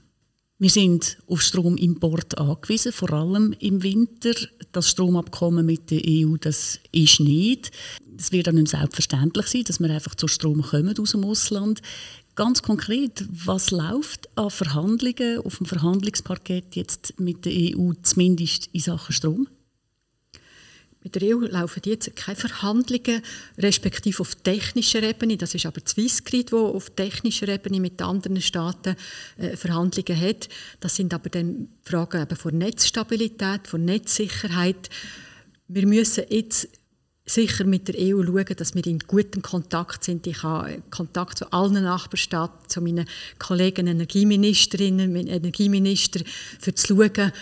Wir 0.59 0.71
sind 0.71 1.19
auf 1.27 1.43
Stromimport 1.43 2.39
angewiesen, 2.39 2.91
vor 2.91 3.13
allem 3.13 3.55
im 3.61 3.83
Winter. 3.83 4.33
Das 4.73 4.89
Stromabkommen 4.89 5.67
mit 5.67 5.91
der 5.91 6.01
EU, 6.07 6.37
das 6.39 6.81
ist 6.93 7.21
nicht. 7.21 7.71
Es 8.19 8.33
wird 8.33 8.47
dann 8.47 8.55
nicht 8.55 8.69
selbstverständlich 8.69 9.47
sein, 9.49 9.65
dass 9.65 9.81
wir 9.81 9.91
einfach 9.91 10.15
zu 10.15 10.29
Strom 10.29 10.63
kommen 10.63 10.99
aus 10.99 11.11
dem 11.11 11.25
Ausland. 11.25 11.83
Ganz 12.37 12.63
konkret, 12.63 13.25
was 13.31 13.71
läuft 13.71 14.29
an 14.37 14.51
Verhandlungen 14.51 15.39
auf 15.39 15.57
dem 15.57 15.65
Verhandlungsparkett 15.65 16.77
jetzt 16.77 17.19
mit 17.19 17.47
der 17.47 17.53
EU, 17.53 17.95
zumindest 18.03 18.69
in 18.75 18.81
Sachen 18.81 19.15
Strom? 19.15 19.49
Mit 21.03 21.15
der 21.15 21.35
EU 21.35 21.47
laufen 21.47 21.81
jetzt 21.87 22.15
keine 22.15 22.37
Verhandlungen, 22.37 23.23
respektive 23.57 24.21
auf 24.21 24.35
technischer 24.35 25.03
Ebene. 25.03 25.39
Das 25.39 25.55
ist 25.55 25.65
aber 25.65 25.81
Swissgrid, 25.87 26.53
wo 26.53 26.67
auf 26.67 26.91
technischer 26.91 27.49
Ebene 27.49 27.81
mit 27.81 28.03
anderen 28.03 28.43
Staaten 28.43 28.97
äh, 29.39 29.57
Verhandlungen 29.57 30.21
hat. 30.21 30.51
Das 30.81 30.97
sind 30.97 31.15
aber 31.15 31.31
dann 31.31 31.69
Fragen 31.85 32.27
von 32.37 32.59
Netzstabilität, 32.59 33.67
von 33.67 33.83
Netzsicherheit. 33.87 34.91
Wir 35.69 35.87
müssen 35.87 36.25
jetzt 36.29 36.69
sicher 37.27 37.65
mit 37.65 37.89
der 37.89 37.97
EU 37.99 38.23
schauen, 38.25 38.57
dass 38.57 38.75
wir 38.75 38.87
in 38.87 39.01
gutem 39.01 39.43
Kontakt 39.43 40.05
sind. 40.05 40.27
Ich 40.29 40.45
habe 40.45 40.81
Kontakt 40.91 41.39
zu 41.39 41.53
allen 41.53 41.83
Nachbarstaaten, 41.83 42.69
zu 42.69 42.81
meinen 42.81 43.07
Kollegen 43.39 43.89
Energieministerinnen, 43.89 45.15
Energieminister, 45.17 46.21
für 46.61 46.75
zu 46.75 46.95
schauen, 46.95 47.33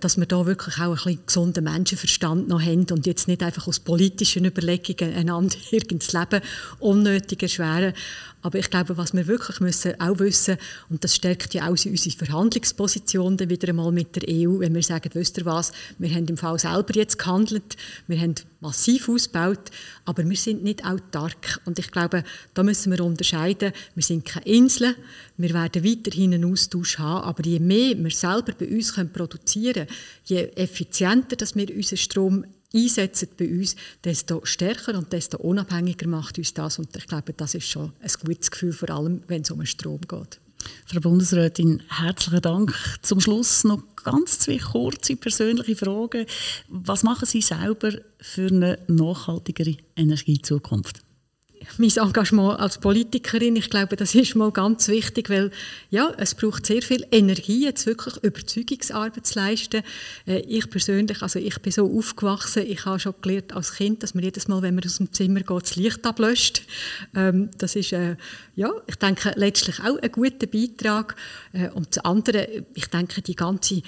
dass 0.00 0.16
wir 0.16 0.26
da 0.26 0.46
wirklich 0.46 0.78
auch 0.78 0.88
ein 0.88 0.94
bisschen 0.94 1.26
gesunden 1.26 1.64
Menschenverstand 1.64 2.48
noch 2.48 2.60
haben 2.60 2.86
und 2.90 3.06
jetzt 3.06 3.28
nicht 3.28 3.42
einfach 3.42 3.68
aus 3.68 3.78
politischen 3.78 4.44
Überlegungen 4.44 5.14
einander 5.14 5.56
ins 5.70 6.12
Leben 6.12 6.40
unnötig 6.80 7.42
erschweren. 7.42 7.94
Aber 8.42 8.58
ich 8.58 8.70
glaube, 8.70 8.96
was 8.96 9.12
wir 9.12 9.26
wirklich 9.26 9.60
müssen 9.60 10.00
auch 10.00 10.18
wissen, 10.18 10.56
und 10.88 11.04
das 11.04 11.14
stärkt 11.14 11.52
ja 11.54 11.66
auch 11.66 11.70
unsere 11.70 12.16
Verhandlungsposition 12.16 13.36
dann 13.36 13.50
wieder 13.50 13.68
einmal 13.68 13.92
mit 13.92 14.16
der 14.16 14.22
EU, 14.28 14.60
wenn 14.60 14.74
wir 14.74 14.82
sagen, 14.82 15.10
wisst 15.12 15.38
ihr 15.38 15.44
was, 15.44 15.72
wir 15.98 16.10
haben 16.10 16.26
im 16.26 16.38
Fall 16.38 16.58
selber 16.58 16.94
jetzt 16.94 17.18
gehandelt, 17.18 17.76
wir 18.06 18.18
haben 18.18 18.34
massiv 18.60 19.08
ausgebaut, 19.08 19.70
aber 20.04 20.28
wir 20.28 20.36
sind 20.36 20.62
nicht 20.62 20.84
autark. 20.84 21.60
Und 21.66 21.78
ich 21.78 21.90
glaube, 21.90 22.24
da 22.54 22.62
müssen 22.62 22.92
wir 22.92 23.04
unterscheiden, 23.04 23.72
wir 23.94 24.02
sind 24.02 24.24
keine 24.24 24.46
Inseln, 24.46 24.94
wir 25.40 25.54
werden 25.54 25.84
weiterhin 25.84 26.34
einen 26.34 26.50
Austausch 26.50 26.98
haben, 26.98 27.24
aber 27.24 27.44
je 27.44 27.58
mehr 27.58 27.96
wir 27.96 28.10
selber 28.10 28.52
bei 28.52 28.68
uns 28.68 28.94
produzieren 29.12 29.86
können, 29.86 29.96
je 30.24 30.50
effizienter 30.54 31.36
dass 31.36 31.56
wir 31.56 31.74
unseren 31.74 31.98
Strom 31.98 32.44
einsetzen 32.74 33.28
bei 33.36 33.48
uns, 33.48 33.76
desto 34.04 34.44
stärker 34.44 34.96
und 34.96 35.12
desto 35.12 35.38
unabhängiger 35.38 36.06
macht 36.06 36.38
uns 36.38 36.54
das. 36.54 36.78
Und 36.78 36.94
ich 36.96 37.06
glaube, 37.06 37.32
das 37.32 37.54
ist 37.54 37.68
schon 37.68 37.92
ein 38.00 38.10
gutes 38.24 38.50
Gefühl, 38.50 38.72
vor 38.72 38.90
allem 38.90 39.22
wenn 39.28 39.42
es 39.42 39.50
um 39.50 39.58
den 39.58 39.66
Strom 39.66 40.00
geht. 40.02 40.40
Frau 40.86 41.00
Bundesrätin, 41.00 41.82
herzlichen 41.88 42.42
Dank. 42.42 42.74
Zum 43.02 43.20
Schluss 43.20 43.64
noch 43.64 43.82
ganz 43.96 44.40
zwei 44.40 44.58
kurze 44.58 45.16
persönliche 45.16 45.76
Fragen. 45.76 46.26
Was 46.68 47.02
machen 47.02 47.26
Sie 47.26 47.40
selber 47.40 47.92
für 48.20 48.48
eine 48.48 48.78
nachhaltigere 48.86 49.76
Energiezukunft? 49.96 51.00
Mein 51.78 51.90
Engagement 51.90 52.58
als 52.58 52.78
Politikerin, 52.78 53.56
ich 53.56 53.70
glaube, 53.70 53.96
das 53.96 54.14
ist 54.14 54.34
mal 54.34 54.50
ganz 54.50 54.88
wichtig, 54.88 55.28
weil 55.30 55.50
ja, 55.90 56.12
es 56.16 56.34
braucht 56.34 56.66
sehr 56.66 56.82
viel 56.82 57.06
Energie, 57.10 57.64
jetzt 57.64 57.86
wirklich 57.86 58.16
Überzeugungsarbeit 58.22 59.26
zu 59.26 59.38
leisten. 59.38 59.82
Äh, 60.26 60.40
ich 60.40 60.68
persönlich, 60.70 61.22
also 61.22 61.38
ich 61.38 61.58
bin 61.60 61.72
so 61.72 61.90
aufgewachsen, 61.96 62.64
ich 62.66 62.84
habe 62.84 62.98
schon 62.98 63.14
gelernt 63.20 63.52
als 63.54 63.74
Kind, 63.74 64.02
dass 64.02 64.14
man 64.14 64.24
jedes 64.24 64.48
Mal, 64.48 64.62
wenn 64.62 64.74
man 64.74 64.84
aus 64.84 64.96
dem 64.96 65.12
Zimmer 65.12 65.40
geht, 65.40 65.62
das 65.62 65.76
Licht 65.76 66.06
ablöscht. 66.06 66.62
Ähm, 67.14 67.50
das 67.58 67.76
ist, 67.76 67.92
äh, 67.92 68.16
ja, 68.56 68.70
ich 68.86 68.96
denke, 68.96 69.32
letztlich 69.36 69.80
auch 69.80 69.98
ein 69.98 70.12
guter 70.12 70.46
Beitrag. 70.46 71.16
Äh, 71.52 71.68
und 71.70 71.96
das 71.96 72.04
andere, 72.04 72.64
ich 72.74 72.86
denke, 72.86 73.22
die 73.22 73.36
ganze 73.36 73.82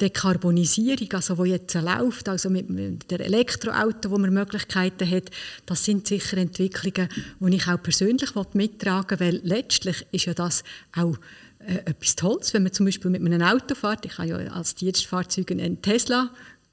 Dekarbonisierung, 0.00 1.12
also 1.12 1.38
wo 1.38 1.44
jetzt 1.44 1.74
läuft, 1.74 2.28
also 2.28 2.50
mit, 2.50 2.68
der 3.10 3.20
Elektroauto, 3.20 4.10
wo 4.10 4.18
man 4.18 4.34
Möglichkeiten 4.34 5.08
hat, 5.08 5.30
das 5.66 5.84
sind 5.84 6.08
sicher 6.08 6.36
Entwicklungen, 6.36 7.08
die 7.38 7.56
ich 7.56 7.68
auch 7.68 7.80
persönlich 7.80 8.30
mittragen 8.54 9.20
will, 9.20 9.40
weil 9.40 9.40
letztlich 9.44 10.04
ist 10.10 10.24
ja 10.24 10.34
das 10.34 10.64
auch 10.96 11.16
äh, 11.60 11.76
etwas 11.84 12.16
Tolles, 12.16 12.52
wenn 12.52 12.64
man 12.64 12.72
zum 12.72 12.86
Beispiel 12.86 13.10
mit 13.10 13.24
einem 13.24 13.42
Auto 13.42 13.76
fährt. 13.76 14.04
Ich 14.04 14.18
habe 14.18 14.28
ja 14.28 14.36
als 14.36 14.74
Dienstfahrzeug 14.74 15.52
einen 15.52 15.80
Tesla 15.80 16.30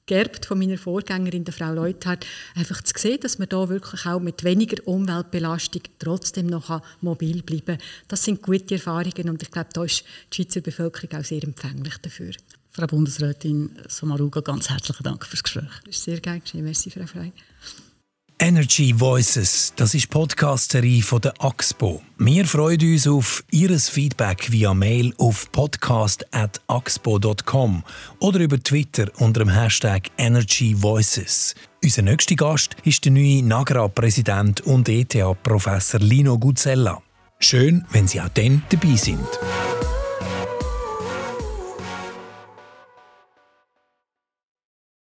geerbt 0.08 0.48
von 0.48 0.58
meiner 0.58 0.80
Vorgängerin, 0.80 1.46
der 1.46 1.54
Frau 1.54 1.74
Leuthard, 1.74 2.26
einfach 2.56 2.82
zu 2.82 2.94
sehen, 2.98 3.20
dass 3.22 3.38
man 3.38 3.48
da 3.50 3.70
wirklich 3.70 4.06
auch 4.08 4.20
mit 4.20 4.44
weniger 4.44 4.86
Umweltbelastung 4.88 5.84
trotzdem 6.00 6.48
noch 6.48 6.82
mobil 7.02 7.44
bleiben 7.44 7.78
kann. 7.78 7.88
Das 8.08 8.24
sind 8.24 8.42
gute 8.42 8.76
Erfahrungen 8.76 9.30
und 9.30 9.44
ich 9.44 9.52
glaube, 9.52 9.70
da 9.74 9.84
ist 9.84 10.04
die 10.34 10.38
Schweizer 10.38 10.62
Bevölkerung 10.62 11.20
auch 11.20 11.24
sehr 11.24 11.44
empfänglich 11.44 11.98
dafür. 12.00 12.32
Frau 12.72 12.88
Bundesrätin 12.88 13.72
Somaruga, 13.88 14.42
ganz 14.42 14.70
herzlichen 14.70 15.04
Dank 15.04 15.26
fürs 15.26 15.44
Gespräch. 15.44 15.70
Das 15.86 15.96
ist 15.96 16.04
sehr 16.04 16.20
gerne 16.22 16.40
geschehen. 16.40 16.64
Merci, 16.64 16.90
Frau 16.90 17.06
Frey. 17.06 17.34
Energy 18.44 19.00
Voices, 19.00 19.72
das 19.76 19.94
ist 19.94 20.06
die 20.06 20.08
Podcast-Serie 20.08 21.04
von 21.04 21.22
der 21.22 21.36
AXPO. 21.38 22.02
Wir 22.18 22.44
freuen 22.46 22.82
uns 22.82 23.08
auf 23.08 23.44
Ihr 23.52 23.80
Feedback 23.80 24.52
via 24.52 24.74
Mail 24.74 25.14
auf 25.20 25.52
podcast.axpo.com 25.52 27.84
oder 28.20 28.40
über 28.40 28.58
Twitter 28.58 29.12
unter 29.20 29.42
dem 29.42 29.50
Hashtag 29.50 30.10
Energy 30.18 30.74
Voices. 30.76 31.54
Unser 31.84 32.02
nächster 32.02 32.34
Gast 32.34 32.76
ist 32.84 33.06
der 33.06 33.12
neue 33.12 33.44
NAGRA-Präsident 33.44 34.62
und 34.62 34.90
ETH-Professor 34.90 36.00
Lino 36.00 36.40
Guzella. 36.40 37.00
Schön, 37.38 37.86
wenn 37.92 38.08
Sie 38.08 38.22
auch 38.22 38.30
dann 38.30 38.64
dabei 38.72 38.96
sind. 38.96 39.20